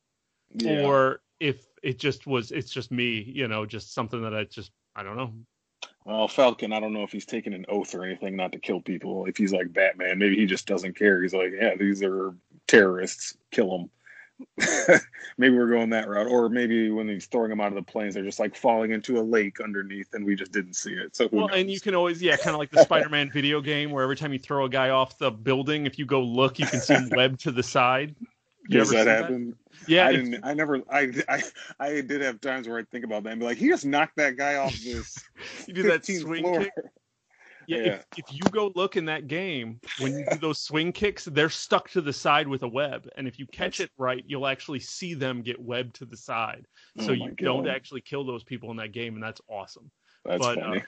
[0.54, 0.82] yeah.
[0.82, 4.72] or if it just was it's just me, you know, just something that I just
[4.94, 5.32] I don't know.
[6.04, 8.80] Well, Falcon, I don't know if he's taking an oath or anything not to kill
[8.80, 9.26] people.
[9.26, 11.20] If he's like Batman, maybe he just doesn't care.
[11.20, 12.32] He's like, yeah, these are
[12.68, 13.90] terrorists, kill them.
[15.38, 18.14] maybe we're going that route, or maybe when he's throwing them out of the planes,
[18.14, 21.16] they're just like falling into a lake underneath, and we just didn't see it.
[21.16, 21.56] So well, knows?
[21.56, 24.32] and you can always, yeah, kind of like the Spider-Man video game, where every time
[24.32, 27.08] you throw a guy off the building, if you go look, you can see him
[27.10, 28.14] webbed to the side.
[28.68, 29.50] You Does that happen?
[29.70, 29.88] That?
[29.88, 30.44] Yeah, I didn't.
[30.44, 30.82] I never.
[30.90, 31.42] I, I
[31.78, 34.16] I did have times where I think about that and be like, he just knocked
[34.16, 35.22] that guy off this.
[35.66, 36.60] you do that swing floor.
[36.60, 36.72] kick.
[37.66, 37.94] Yeah, yeah.
[37.94, 41.50] If, if you go look in that game, when you do those swing kicks, they're
[41.50, 43.08] stuck to the side with a web.
[43.16, 43.90] And if you catch That's...
[43.90, 46.66] it right, you'll actually see them get webbed to the side.
[47.00, 47.38] So oh you God.
[47.38, 49.90] don't actually kill those people in that game, and that's awesome.
[50.24, 50.78] That's but, funny.
[50.78, 50.82] Uh,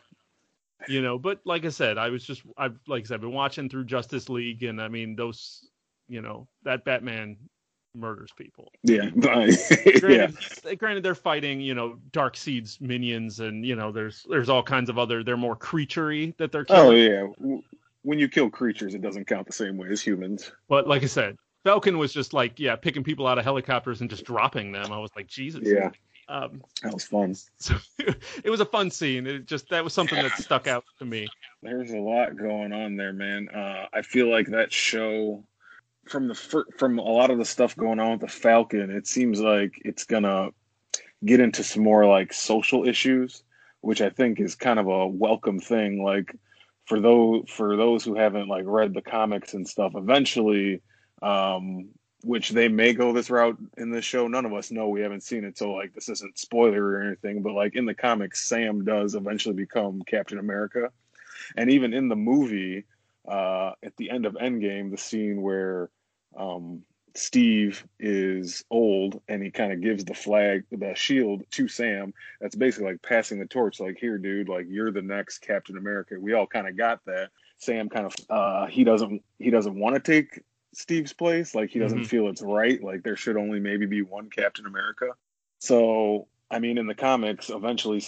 [0.87, 3.33] you know, but like I said, I was just I've like I said, I've been
[3.33, 5.69] watching through Justice League, and I mean those,
[6.09, 7.37] you know, that Batman
[7.95, 8.73] murders people.
[8.83, 10.33] Yeah, granted,
[10.65, 10.75] yeah.
[10.75, 14.99] Granted, they're fighting, you know, Darkseid's minions, and you know, there's there's all kinds of
[14.99, 15.23] other.
[15.23, 16.65] They're more creaturey that they're.
[16.65, 16.87] Killing.
[16.87, 17.59] Oh yeah,
[18.03, 20.53] when you kill creatures, it doesn't count the same way as humans.
[20.69, 24.09] But like I said, Falcon was just like, yeah, picking people out of helicopters and
[24.09, 24.93] just dropping them.
[24.93, 25.63] I was like, Jesus.
[25.65, 25.91] Yeah.
[26.29, 27.35] Um, that was fun.
[27.59, 29.27] So it was a fun scene.
[29.27, 31.27] It just that was something that stuck out to me.
[31.63, 33.49] There's a lot going on there, man.
[33.49, 35.43] Uh, I feel like that show
[36.09, 39.41] from the from a lot of the stuff going on with the Falcon, it seems
[39.41, 40.51] like it's gonna
[41.25, 43.43] get into some more like social issues,
[43.81, 46.03] which I think is kind of a welcome thing.
[46.03, 46.35] Like
[46.87, 50.81] for those for those who haven't like read the comics and stuff, eventually,
[51.23, 51.89] um,
[52.23, 54.27] which they may go this route in this show.
[54.29, 54.89] None of us know.
[54.89, 57.43] We haven't seen it, so like this isn't spoiler or anything.
[57.43, 60.91] But like in the comics, Sam does eventually become Captain America,
[61.57, 62.85] and even in the movie.
[63.27, 65.91] Uh, at the end of Endgame, the scene where
[66.37, 66.83] um,
[67.15, 72.15] Steve is old and he kind of gives the flag, the shield to Sam.
[72.41, 76.15] That's basically like passing the torch, like, here, dude, like you're the next Captain America.
[76.19, 77.31] We all kind of got that.
[77.59, 81.57] Sam kind of uh he doesn't he doesn't want to take Steve's place.
[81.57, 82.07] Like he doesn't mm-hmm.
[82.07, 82.83] feel it's right.
[82.83, 85.09] Like there should only maybe be one Captain America.
[85.59, 88.01] So I mean in the comics, eventually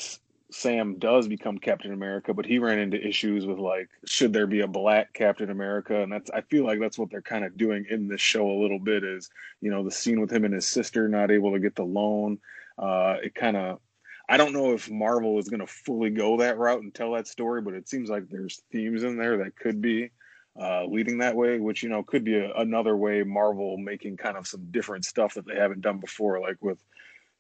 [0.51, 4.61] Sam does become Captain America, but he ran into issues with like, should there be
[4.61, 6.03] a black Captain America?
[6.03, 8.61] And that's I feel like that's what they're kind of doing in this show a
[8.61, 9.31] little bit is,
[9.61, 12.39] you know, the scene with him and his sister not able to get the loan.
[12.79, 13.81] Uh, it kind of
[14.29, 17.27] I don't know if Marvel is going to fully go that route and tell that
[17.27, 20.11] story, but it seems like there's themes in there that could be
[20.59, 24.37] uh, leading that way, which you know could be a, another way Marvel making kind
[24.37, 26.79] of some different stuff that they haven't done before, like with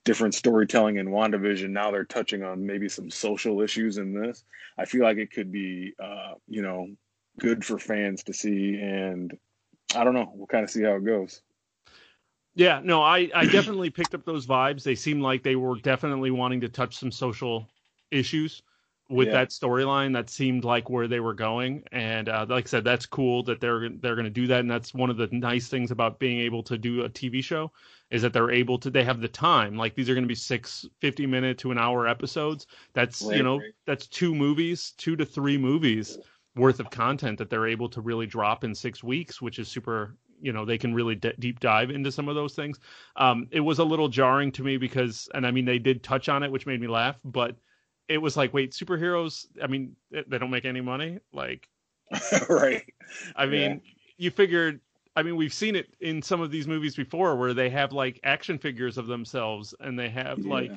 [0.04, 1.70] different storytelling in WandaVision.
[1.70, 4.44] Now they're touching on maybe some social issues in this.
[4.78, 6.88] I feel like it could be, uh, you know,
[7.38, 9.36] good for fans to see, and
[9.94, 10.32] I don't know.
[10.34, 11.42] We'll kind of see how it goes.
[12.54, 14.82] Yeah, no, I, I definitely picked up those vibes.
[14.82, 17.68] They seemed like they were definitely wanting to touch some social
[18.10, 18.62] issues
[19.08, 19.34] with yeah.
[19.34, 20.12] that storyline.
[20.12, 23.60] That seemed like where they were going, and uh, like I said, that's cool that
[23.60, 24.60] they're they're going to do that.
[24.60, 27.70] And that's one of the nice things about being able to do a TV show
[28.10, 28.90] is that they're able to.
[28.90, 29.76] They have the time.
[29.76, 32.66] Like these are going to be six 50 minute to an hour episodes.
[32.92, 36.18] That's you know that's two movies, two to three movies
[36.56, 40.16] worth of content that they're able to really drop in six weeks, which is super
[40.42, 42.80] you know they can really d- deep dive into some of those things.
[43.16, 46.28] Um, it was a little jarring to me because, and I mean they did touch
[46.28, 47.56] on it, which made me laugh, but
[48.08, 49.46] it was like, wait, superheroes?
[49.62, 51.68] I mean, they don't make any money, like,
[52.48, 52.82] right?
[53.36, 53.92] I mean, yeah.
[54.18, 54.80] you figured.
[55.16, 58.20] I mean, we've seen it in some of these movies before where they have like
[58.22, 60.52] action figures of themselves and they have yeah.
[60.52, 60.72] like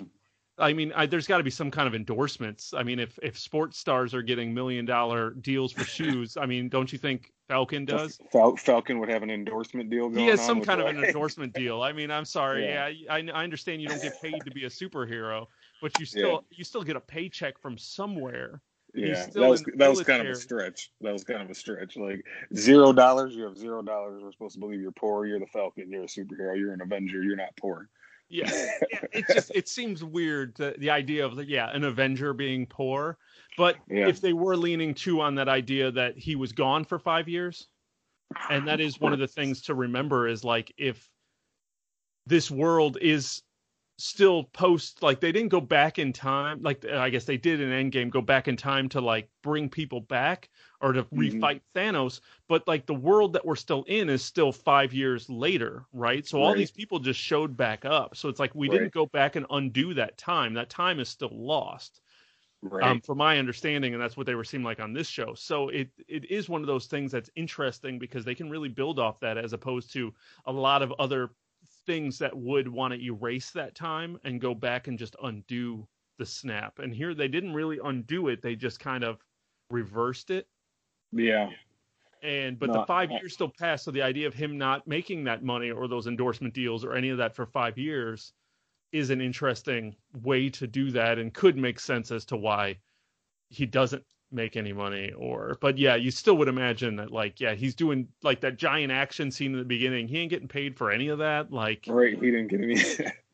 [0.58, 2.74] I mean, I, there's got to be some kind of endorsements.
[2.74, 6.70] I mean, if if sports stars are getting million dollar deals for shoes, I mean,
[6.70, 8.20] don't you think Falcon does?
[8.32, 10.10] Fal- Falcon would have an endorsement deal.
[10.12, 11.82] he has some kind of an endorsement deal.
[11.82, 12.66] I mean, I'm sorry.
[12.66, 15.48] Yeah, yeah I, I, understand you don't get paid to be a superhero,
[15.82, 16.58] but you still yeah.
[16.58, 18.62] you still get a paycheck from somewhere.
[18.94, 20.92] Yeah, that was that was kind of a stretch.
[21.02, 21.98] That was kind of a stretch.
[21.98, 22.24] Like
[22.56, 24.22] zero dollars, you have zero dollars.
[24.24, 25.26] We're supposed to believe you're poor.
[25.26, 25.90] You're the Falcon.
[25.90, 26.58] You're a superhero.
[26.58, 27.24] You're an Avenger.
[27.24, 27.90] You're not poor.
[28.30, 28.52] Yeah,
[28.92, 33.18] yeah it just it seems weird the, the idea of yeah an Avenger being poor,
[33.58, 34.08] but yeah.
[34.08, 37.68] if they were leaning too on that idea that he was gone for five years,
[38.52, 41.10] and that is one of the things to remember is like if
[42.26, 43.42] this world is
[44.04, 47.70] still post like they didn't go back in time like i guess they did in
[47.70, 50.50] endgame go back in time to like bring people back
[50.82, 51.20] or to mm-hmm.
[51.20, 55.86] refight thanos but like the world that we're still in is still five years later
[55.94, 56.44] right so right.
[56.44, 58.80] all these people just showed back up so it's like we right.
[58.80, 62.02] didn't go back and undo that time that time is still lost
[62.62, 62.84] right.
[62.84, 65.70] um, from my understanding and that's what they were seeming like on this show so
[65.70, 69.18] it it is one of those things that's interesting because they can really build off
[69.22, 70.14] that as opposed to
[70.46, 71.30] a lot of other
[71.86, 76.26] things that would want to erase that time and go back and just undo the
[76.26, 76.80] snap.
[76.80, 79.18] And here they didn't really undo it; they just kind of
[79.70, 80.48] reversed it.
[81.12, 81.50] Yeah.
[82.22, 84.88] And but no, the five I, years still passed, so the idea of him not
[84.88, 88.34] making that money or those endorsement deals or any of that for five years
[88.94, 92.78] is an interesting way to do that and could make sense as to why
[93.50, 94.04] he doesn't
[94.34, 98.08] make any money or but yeah you still would imagine that like yeah he's doing
[98.22, 101.20] like that giant action scene in the beginning he ain't getting paid for any of
[101.20, 102.82] that like right he didn't get any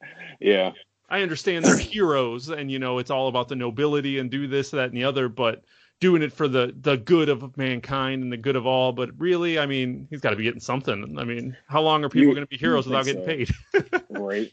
[0.40, 0.72] yeah
[1.10, 4.72] i understand they're heroes and you know it's all about the nobility and do this
[4.72, 5.64] that and the other but
[6.00, 9.60] doing it for the the good of mankind and the good of all but really
[9.60, 12.46] i mean he's got to be getting something i mean how long are people going
[12.46, 13.50] to be heroes without getting paid
[14.10, 14.52] right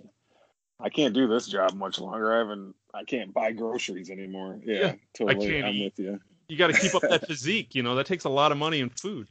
[0.79, 2.35] I can't do this job much longer.
[2.35, 2.75] I haven't.
[2.93, 4.61] I can't buy groceries anymore.
[4.65, 5.63] Yeah, yeah totally.
[5.63, 7.75] I'm with you you got to keep up that physique.
[7.75, 9.29] You know that takes a lot of money and food.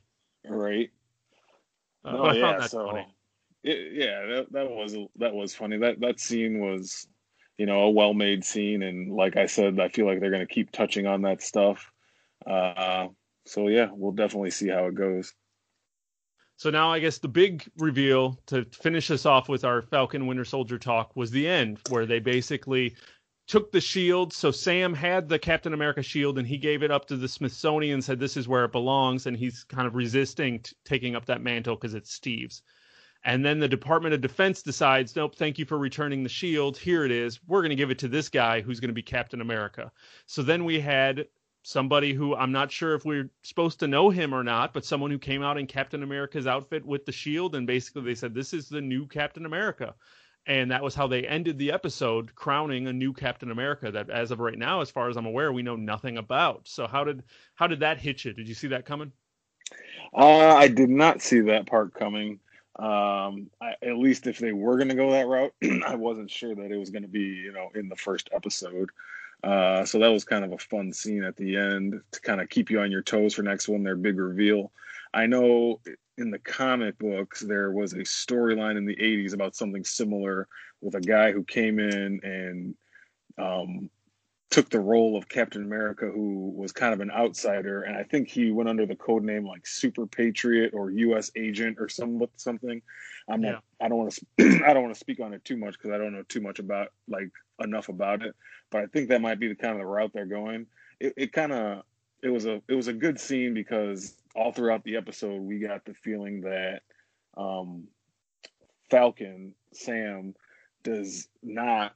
[0.47, 0.91] Right.
[2.03, 3.03] Uh, no, yeah, so,
[3.63, 5.77] it, yeah, that, that was that was funny.
[5.77, 7.07] That that scene was,
[7.57, 10.53] you know, a well-made scene, and like I said, I feel like they're going to
[10.53, 11.91] keep touching on that stuff.
[12.45, 13.07] Uh,
[13.45, 15.33] so yeah, we'll definitely see how it goes.
[16.57, 20.45] So now I guess the big reveal to finish us off with our Falcon Winter
[20.45, 22.95] Soldier talk was the end, where they basically
[23.47, 24.33] took the shield.
[24.33, 28.01] So Sam had the Captain America shield and he gave it up to the Smithsonian,
[28.01, 29.25] said this is where it belongs.
[29.25, 32.63] And he's kind of resisting t- taking up that mantle because it's Steve's.
[33.23, 36.77] And then the Department of Defense decides, nope, thank you for returning the shield.
[36.77, 37.39] Here it is.
[37.47, 39.91] We're going to give it to this guy who's going to be Captain America.
[40.27, 41.25] So then we had
[41.63, 45.09] somebody who I'm not sure if we're supposed to know him or not, but someone
[45.09, 47.55] who came out in Captain America's outfit with the shield.
[47.55, 49.95] And basically they said, this is the new Captain America
[50.47, 54.31] and that was how they ended the episode crowning a new captain america that as
[54.31, 56.67] of right now as far as i'm aware we know nothing about.
[56.67, 57.23] So how did
[57.55, 58.33] how did that hit you?
[58.33, 59.11] Did you see that coming?
[60.13, 62.39] Uh, i did not see that part coming.
[62.77, 65.53] Um, I, at least if they were going to go that route
[65.87, 68.89] i wasn't sure that it was going to be you know in the first episode.
[69.43, 72.49] Uh, so that was kind of a fun scene at the end to kind of
[72.49, 74.71] keep you on your toes for next one their big reveal.
[75.13, 75.79] I know
[76.17, 80.47] in the comic books there was a storyline in the 80s about something similar
[80.81, 82.75] with a guy who came in and
[83.37, 83.89] um,
[84.55, 88.29] took the role of Captain America, who was kind of an outsider, and I think
[88.29, 91.31] he went under the code name like Super Patriot or U.S.
[91.35, 92.81] Agent or some something.
[93.27, 93.63] I'm not.
[93.81, 94.61] I don't want to.
[94.65, 96.59] I don't want to speak on it too much because I don't know too much
[96.59, 97.29] about like
[97.61, 98.33] enough about it.
[98.71, 100.67] But I think that might be the kind of the route they're going.
[100.99, 101.83] It, it kind of.
[102.23, 102.61] It was a.
[102.69, 106.81] It was a good scene because all throughout the episode we got the feeling that
[107.37, 107.87] um,
[108.89, 110.33] Falcon Sam
[110.83, 111.93] does not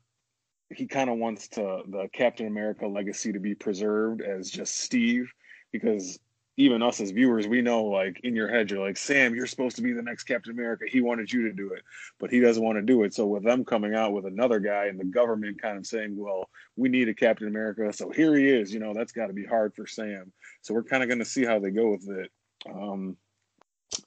[0.72, 5.32] he kind of wants to the Captain America legacy to be preserved as just Steve
[5.72, 6.20] because
[6.60, 9.78] even us as viewers we know like in your head you're like Sam you're supposed
[9.78, 11.84] to be the next Captain America he wanted you to do it
[12.20, 14.88] but he doesn't want to do it so with them coming out with another guy
[14.88, 18.50] and the government kind of saying well we need a Captain America so here he
[18.50, 21.20] is you know that's got to be hard for Sam so we're kind of going
[21.20, 22.32] to see how they go with it
[22.70, 23.16] um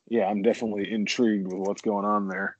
[0.09, 2.59] yeah I'm definitely intrigued with what's going on there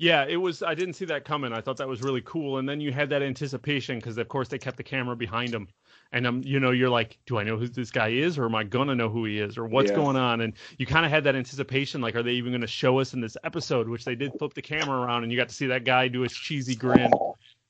[0.00, 0.62] yeah, it was.
[0.62, 1.52] I didn't see that coming.
[1.52, 2.58] I thought that was really cool.
[2.58, 5.66] And then you had that anticipation because, of course, they kept the camera behind him.
[6.10, 8.54] And um, you know, you're like, do I know who this guy is, or am
[8.54, 9.96] I gonna know who he is, or what's yeah.
[9.96, 10.40] going on?
[10.40, 13.12] And you kind of had that anticipation, like, are they even going to show us
[13.12, 13.88] in this episode?
[13.88, 16.22] Which they did flip the camera around, and you got to see that guy do
[16.22, 17.10] his cheesy grin.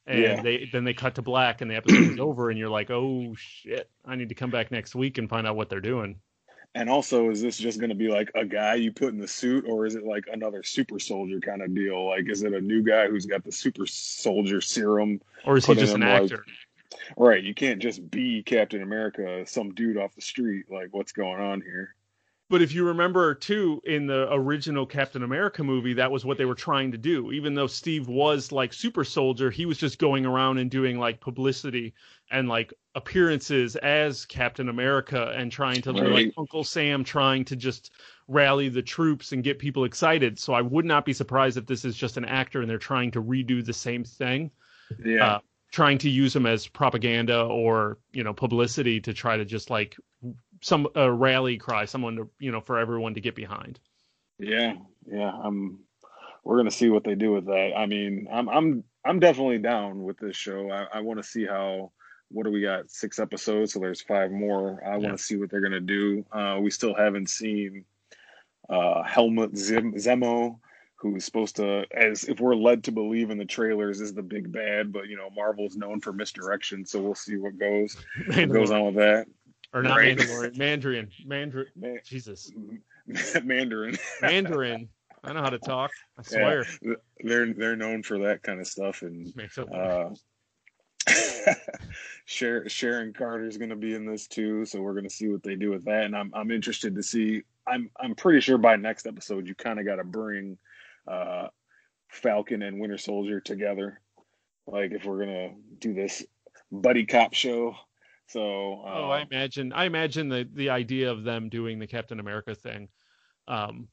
[0.06, 0.40] And yeah.
[0.40, 3.34] they then they cut to black, and the episode is over, and you're like, oh
[3.36, 6.16] shit, I need to come back next week and find out what they're doing.
[6.74, 9.26] And also, is this just going to be like a guy you put in the
[9.28, 12.06] suit, or is it like another super soldier kind of deal?
[12.06, 15.74] Like, is it a new guy who's got the super soldier serum, or is he
[15.74, 16.44] just an actor?
[17.16, 20.66] Right, you can't just be Captain America, some dude off the street.
[20.70, 21.94] Like, what's going on here?
[22.50, 26.46] But if you remember too, in the original Captain America movie, that was what they
[26.46, 27.30] were trying to do.
[27.30, 31.20] Even though Steve was like super soldier, he was just going around and doing like
[31.20, 31.92] publicity
[32.30, 36.10] and like appearances as Captain America and trying to right.
[36.10, 37.92] like Uncle Sam trying to just
[38.28, 40.38] rally the troops and get people excited.
[40.38, 43.10] So I would not be surprised if this is just an actor and they're trying
[43.10, 44.50] to redo the same thing.
[45.04, 45.34] Yeah.
[45.34, 45.38] Uh,
[45.70, 49.96] trying to use them as propaganda or, you know, publicity to try to just like
[50.60, 53.78] some a rally cry, someone to you know for everyone to get behind.
[54.38, 54.74] Yeah,
[55.06, 55.30] yeah.
[55.30, 55.80] I'm.
[56.44, 57.72] We're gonna see what they do with that.
[57.76, 60.70] I mean, I'm I'm I'm definitely down with this show.
[60.70, 61.92] I, I want to see how.
[62.30, 62.90] What do we got?
[62.90, 64.82] Six episodes, so there's five more.
[64.84, 64.96] I yeah.
[64.98, 66.24] want to see what they're gonna do.
[66.30, 67.84] Uh, we still haven't seen
[68.68, 70.58] uh, Helmut Zemo,
[71.00, 74.52] who's supposed to, as if we're led to believe in the trailers, is the big
[74.52, 74.92] bad.
[74.92, 77.96] But you know, Marvel's known for misdirection, so we'll see what goes
[78.26, 79.26] what goes on with that
[79.72, 80.16] or not right.
[80.16, 81.66] Mandalorian, Mandarin, Mandarin.
[81.76, 82.50] Man, Jesus,
[83.44, 84.88] Mandarin, Mandarin.
[85.24, 85.90] I know how to talk.
[86.18, 86.64] I swear.
[86.80, 89.32] Yeah, they're they're known for that kind of stuff, and
[89.72, 90.10] uh,
[92.24, 95.42] Sharon Carter is going to be in this too, so we're going to see what
[95.42, 97.42] they do with that, and I'm I'm interested to see.
[97.66, 100.56] I'm I'm pretty sure by next episode you kind of got to bring
[101.10, 101.48] uh,
[102.10, 104.00] Falcon and Winter Soldier together,
[104.66, 106.24] like if we're gonna do this
[106.70, 107.74] buddy cop show
[108.28, 111.86] so uh, oh, I um, imagine I imagine the the idea of them doing the
[111.86, 112.88] Captain America thing,
[113.48, 113.88] um,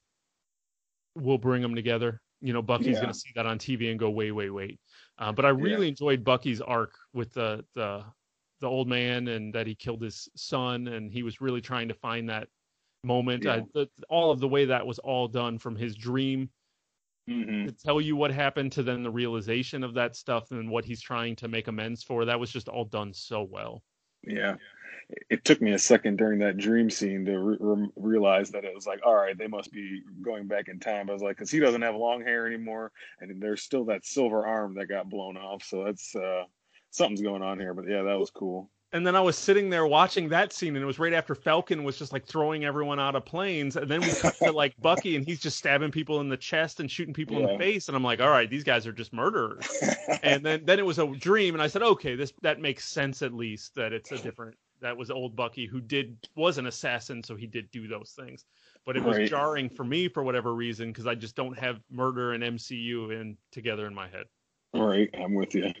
[1.14, 2.20] will bring them together.
[2.42, 3.00] You know, Bucky's yeah.
[3.00, 4.78] going to see that on TV and go, wait, wait, wait.
[5.18, 5.90] Uh, but I really yeah.
[5.90, 8.04] enjoyed Bucky's arc with the the
[8.60, 11.94] the old man and that he killed his son and he was really trying to
[11.94, 12.48] find that
[13.04, 13.44] moment.
[13.44, 13.54] Yeah.
[13.54, 16.50] I, the, all of the way that was all done from his dream
[17.28, 17.66] mm-hmm.
[17.66, 21.00] to tell you what happened to then the realization of that stuff and what he's
[21.00, 22.24] trying to make amends for.
[22.24, 23.82] That was just all done so well.
[24.26, 24.56] Yeah.
[25.30, 28.86] It took me a second during that dream scene to re- realize that it was
[28.86, 31.08] like, all right, they must be going back in time.
[31.08, 34.44] I was like, because he doesn't have long hair anymore, and there's still that silver
[34.44, 35.62] arm that got blown off.
[35.62, 36.42] So that's uh,
[36.90, 37.72] something's going on here.
[37.72, 40.82] But yeah, that was cool and then I was sitting there watching that scene, and
[40.82, 44.00] it was right after Falcon was just like throwing everyone out of planes, and then
[44.00, 47.12] we cut to like Bucky, and he's just stabbing people in the chest and shooting
[47.12, 47.46] people yeah.
[47.46, 49.66] in the face, and I'm like, all right, these guys are just murderers.
[50.22, 53.22] and then then it was a dream, and I said, okay, this that makes sense
[53.22, 54.56] at least that it's a different.
[54.80, 58.44] That was old Bucky who did was an assassin, so he did do those things.
[58.84, 59.28] But it was right.
[59.28, 63.36] jarring for me for whatever reason because I just don't have murder and MCU in
[63.50, 64.26] together in my head.
[64.74, 65.72] All right, I'm with you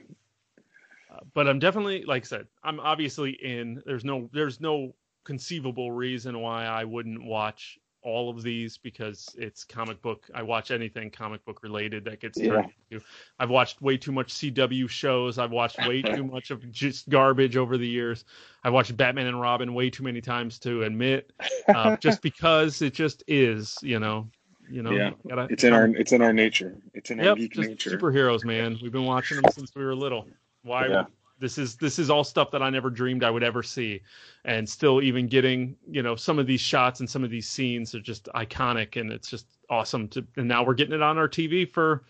[1.34, 3.82] but I'm definitely, like I said, I'm obviously in.
[3.86, 4.94] There's no, there's no
[5.24, 10.30] conceivable reason why I wouldn't watch all of these because it's comic book.
[10.32, 12.96] I watch anything comic book related that gets turned yeah.
[12.96, 13.04] into.
[13.40, 15.38] I've watched way too much CW shows.
[15.38, 18.24] I've watched way too much of just garbage over the years.
[18.62, 21.32] I've watched Batman and Robin way too many times to admit,
[21.74, 24.28] uh, just because it just is, you know.
[24.68, 26.76] You know, yeah, gotta, it's in our it's in our nature.
[26.92, 27.96] It's in yep, our geek nature.
[27.96, 28.76] Superheroes, man.
[28.82, 30.26] We've been watching them since we were little.
[30.66, 30.88] Why?
[30.88, 31.04] Yeah.
[31.38, 34.00] This is this is all stuff that I never dreamed I would ever see,
[34.44, 37.94] and still even getting you know some of these shots and some of these scenes
[37.94, 40.26] are just iconic, and it's just awesome to.
[40.36, 42.04] And now we're getting it on our TV for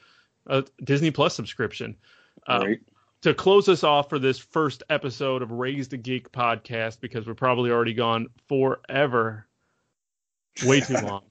[0.46, 1.96] a Disney Plus subscription.
[2.46, 2.80] Uh, right.
[3.22, 7.34] to close us off for this first episode of Raised a Geek podcast, because we're
[7.34, 9.46] probably already gone forever,
[10.64, 11.22] way too long.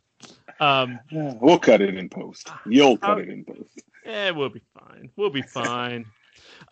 [0.61, 2.49] Um, we'll cut it in post.
[2.65, 3.83] You'll cut it in post.
[4.05, 5.09] Yeah, we'll be fine.
[5.17, 6.05] We'll be fine.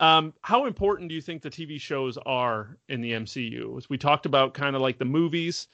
[0.00, 3.76] Um, how important do you think the TV shows are in the MCU?
[3.76, 5.68] As we talked about, kind of like the movies,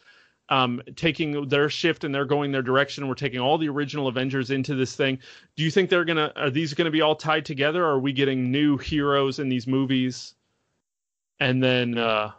[0.50, 3.06] um, taking their shift and they're going their direction.
[3.06, 5.20] We're taking all the original Avengers into this thing.
[5.56, 6.32] Do you think they're gonna?
[6.36, 7.84] Are these gonna be all tied together?
[7.84, 10.34] Are we getting new heroes in these movies?
[11.38, 12.32] And then uh,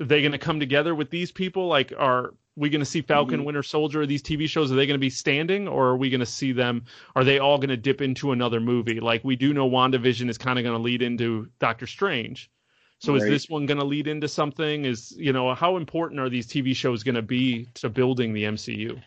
[0.00, 1.66] are they gonna come together with these people?
[1.66, 3.46] Like, are we going to see Falcon, mm-hmm.
[3.46, 4.72] Winter Soldier, these TV shows?
[4.72, 6.84] Are they going to be standing, or are we going to see them?
[7.14, 8.98] Are they all going to dip into another movie?
[9.00, 12.50] Like we do know, WandaVision is kind of going to lead into Doctor Strange.
[12.98, 13.22] So right.
[13.22, 14.84] is this one going to lead into something?
[14.86, 18.44] Is you know how important are these TV shows going to be to building the
[18.44, 19.02] MCU?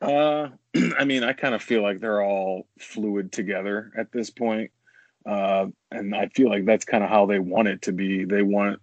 [0.00, 0.48] Uh,
[0.98, 4.70] I mean, I kind of feel like they're all fluid together at this point,
[5.24, 8.24] uh, and I feel like that's kind of how they want it to be.
[8.24, 8.80] They want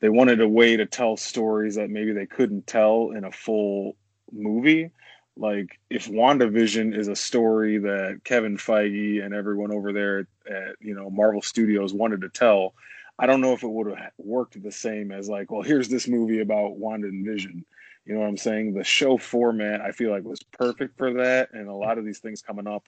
[0.00, 3.96] they wanted a way to tell stories that maybe they couldn't tell in a full
[4.32, 4.90] movie.
[5.36, 10.94] Like if WandaVision is a story that Kevin Feige and everyone over there at you
[10.94, 12.74] know Marvel Studios wanted to tell,
[13.18, 16.08] I don't know if it would have worked the same as like, well, here's this
[16.08, 17.64] movie about Wanda and Vision.
[18.04, 18.74] You know what I'm saying?
[18.74, 22.20] The show format I feel like was perfect for that, and a lot of these
[22.20, 22.84] things coming up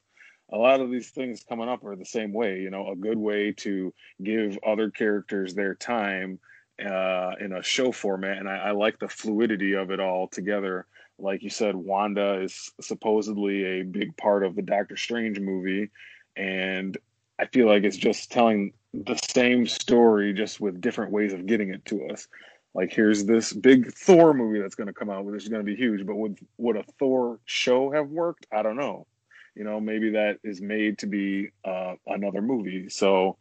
[0.53, 3.19] a lot of these things coming up are the same way you know a good
[3.19, 6.41] way to give other characters their time
[6.85, 10.87] uh, in a show format, and I, I, like the fluidity of it all together.
[11.19, 15.91] Like you said, Wanda is supposedly a big part of the Doctor Strange movie,
[16.37, 16.97] and
[17.39, 21.73] I feel like it's just telling the same story, just with different ways of getting
[21.73, 22.27] it to us.
[22.75, 25.71] Like here's this big Thor movie that's going to come out, which is going to
[25.71, 26.07] be huge.
[26.07, 28.47] But would would a Thor show have worked?
[28.53, 29.07] I don't know.
[29.55, 32.89] You know, maybe that is made to be uh, another movie.
[32.89, 33.37] So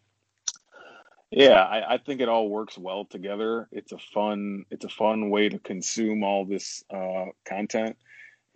[1.31, 3.67] yeah, I, I, think it all works well together.
[3.71, 7.97] It's a fun, it's a fun way to consume all this uh, content,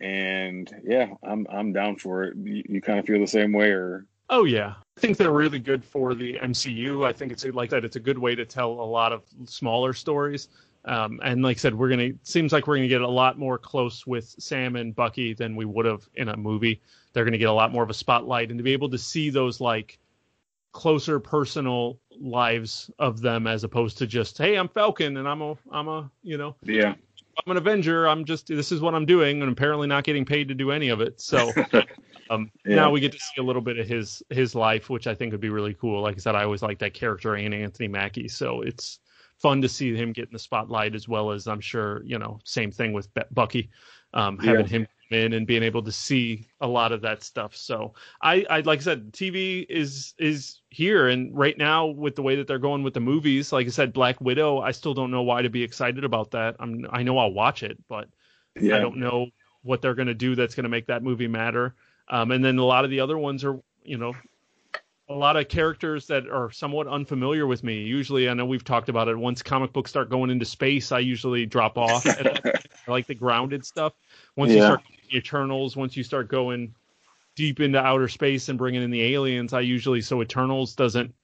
[0.00, 2.36] and yeah, I'm I'm down for it.
[2.36, 4.06] You, you kind of feel the same way, or?
[4.30, 7.06] Oh yeah, I think they're really good for the MCU.
[7.06, 7.84] I think it's like that.
[7.84, 10.48] It's a good way to tell a lot of smaller stories.
[10.86, 13.56] Um, and like I said, we're gonna seems like we're gonna get a lot more
[13.56, 16.80] close with Sam and Bucky than we would have in a movie.
[17.12, 19.30] They're gonna get a lot more of a spotlight, and to be able to see
[19.30, 19.98] those like
[20.72, 25.56] closer personal lives of them as opposed to just hey i'm falcon and i'm a
[25.70, 26.94] i'm a you know yeah.
[27.44, 28.06] I'm an avenger.
[28.06, 30.88] I'm just this is what i'm doing and apparently not getting paid to do any
[30.88, 31.20] of it.
[31.20, 31.50] So
[32.30, 32.76] um yeah.
[32.76, 35.32] now we get to see a little bit of his his life which i think
[35.32, 36.00] would be really cool.
[36.00, 38.28] Like i said i always like that character and anthony mackie.
[38.28, 39.00] So it's
[39.38, 42.38] fun to see him get in the spotlight as well as i'm sure you know
[42.44, 43.68] same thing with bucky
[44.14, 44.70] um, having yeah.
[44.70, 47.54] him in and being able to see a lot of that stuff.
[47.56, 52.22] So I, I like I said, TV is is here and right now with the
[52.22, 53.52] way that they're going with the movies.
[53.52, 54.60] Like I said, Black Widow.
[54.60, 56.56] I still don't know why to be excited about that.
[56.58, 58.08] I'm I know I'll watch it, but
[58.58, 58.76] yeah.
[58.76, 59.28] I don't know
[59.62, 61.74] what they're going to do that's going to make that movie matter.
[62.08, 64.14] Um, and then a lot of the other ones are, you know,
[65.08, 67.82] a lot of characters that are somewhat unfamiliar with me.
[67.82, 69.16] Usually, I know we've talked about it.
[69.16, 72.06] Once comic books start going into space, I usually drop off.
[72.06, 72.54] I
[72.88, 73.92] like the grounded stuff.
[74.36, 74.56] Once yeah.
[74.56, 74.80] you start
[75.12, 76.74] Eternals, once you start going
[77.36, 81.14] deep into outer space and bringing in the aliens, I usually so Eternals doesn't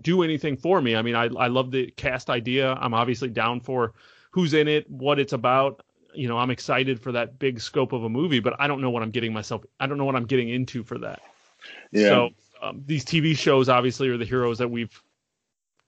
[0.00, 0.96] do anything for me.
[0.96, 2.72] I mean, I I love the cast idea.
[2.74, 3.92] I'm obviously down for
[4.32, 5.84] who's in it, what it's about.
[6.14, 8.90] You know, I'm excited for that big scope of a movie, but I don't know
[8.90, 9.64] what I'm getting myself.
[9.78, 11.20] I don't know what I'm getting into for that.
[11.92, 12.08] Yeah.
[12.08, 12.30] So
[12.62, 15.02] um, these TV shows obviously are the heroes that we've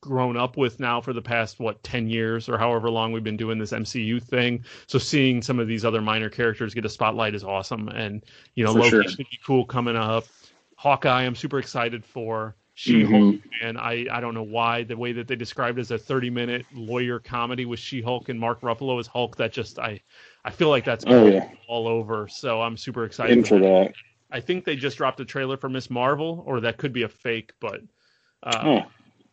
[0.01, 3.37] grown up with now for the past what 10 years or however long we've been
[3.37, 4.64] doing this MCU thing.
[4.87, 8.64] So seeing some of these other minor characters get a spotlight is awesome and you
[8.64, 9.03] know for Loki sure.
[9.05, 10.25] should be cool coming up.
[10.77, 12.57] Hawkeye I'm super excited for.
[12.75, 13.49] She-Hulk mm-hmm.
[13.62, 16.31] and I I don't know why the way that they described it as a 30
[16.31, 20.01] minute lawyer comedy with She-Hulk and Mark Ruffalo as Hulk that just I
[20.47, 21.51] I feel like that's oh, yeah.
[21.69, 22.27] all over.
[22.28, 23.93] So I'm super excited into that.
[24.31, 27.09] I think they just dropped a trailer for Miss Marvel, or that could be a
[27.09, 27.81] fake, but
[28.43, 28.90] uh, oh,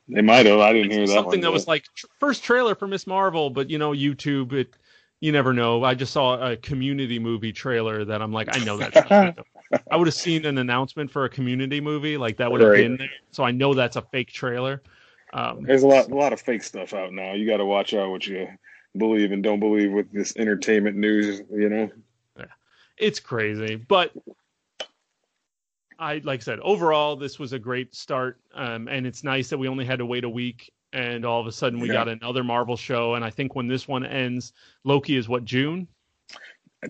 [0.09, 0.59] they might have.
[0.59, 1.13] I didn't hear that.
[1.13, 4.75] Something that was like tr- first trailer for Miss Marvel, but you know, YouTube, it
[5.19, 5.83] you never know.
[5.83, 9.37] I just saw a Community movie trailer that I'm like, I know that.
[9.91, 12.83] I would have seen an announcement for a Community movie, like that would have right.
[12.83, 13.09] been there.
[13.31, 14.81] So I know that's a fake trailer.
[15.33, 17.33] Um, There's a lot, a lot of fake stuff out now.
[17.33, 18.47] You got to watch out what you
[18.95, 21.41] believe and don't believe with this entertainment news.
[21.51, 21.89] You know.
[22.37, 22.45] Yeah,
[22.97, 24.13] it's crazy, but
[25.99, 29.57] I like I said, overall, this was a great start, um, and it's nice that
[29.57, 31.93] we only had to wait a week, and all of a sudden we yeah.
[31.93, 33.15] got another Marvel show.
[33.15, 34.53] And I think when this one ends,
[34.83, 35.87] Loki is what June.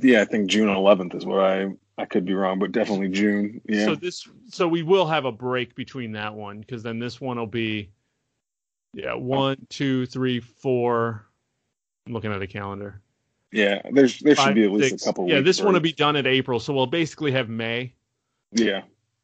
[0.01, 3.61] Yeah, I think June 11th is what I I could be wrong, but definitely June.
[3.67, 3.85] Yeah.
[3.85, 7.37] So this, so we will have a break between that one because then this one
[7.37, 7.89] will be,
[8.93, 11.25] yeah, one, two, three, four.
[12.05, 13.01] I'm looking at a calendar.
[13.51, 15.03] Yeah, there's there should Five, be at least six.
[15.03, 15.29] a couple.
[15.29, 17.93] Yeah, this one will be done at April, so we'll basically have May.
[18.51, 18.81] Yeah,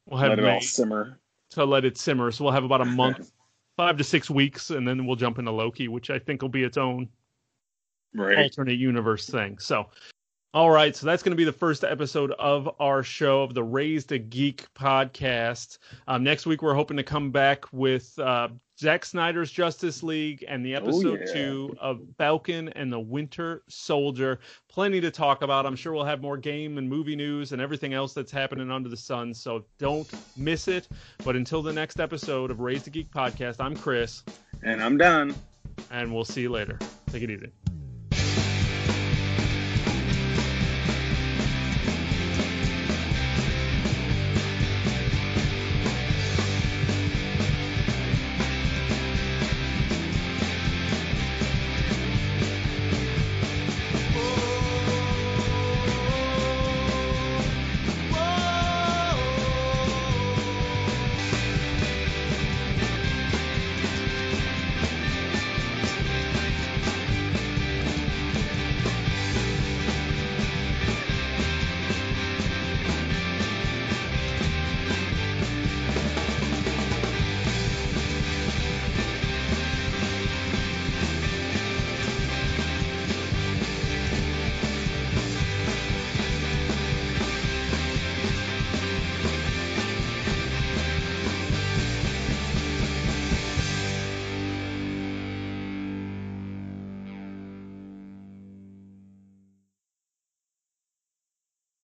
[0.08, 1.20] We'll have let it May all simmer.
[1.52, 2.32] to let it simmer.
[2.32, 3.32] So we'll have about a month,
[3.78, 6.64] five to six weeks, and then we'll jump into Loki, which I think will be
[6.64, 7.08] its own
[8.14, 8.38] Right.
[8.38, 9.58] alternate universe thing.
[9.58, 9.90] So,
[10.54, 10.96] all right.
[10.96, 14.20] So that's going to be the first episode of our show of the Raised a
[14.20, 15.80] Geek podcast.
[16.08, 18.50] Um, next week, we're hoping to come back with uh,
[18.84, 21.34] Zack Snyder's Justice League and the oh, episode yeah.
[21.34, 24.42] two of Falcon and the Winter Soldier.
[24.68, 25.66] Plenty to talk about.
[25.66, 28.90] I'm sure we'll have more game and movie news and everything else that's happening under
[28.90, 29.34] the sun.
[29.34, 30.90] So don't miss it.
[31.24, 34.22] But until the next episode of Raised the Geek podcast, I'm Chris,
[34.64, 35.34] And I'm done.
[35.90, 36.78] and we'll see you later.
[37.08, 37.52] Take it easy.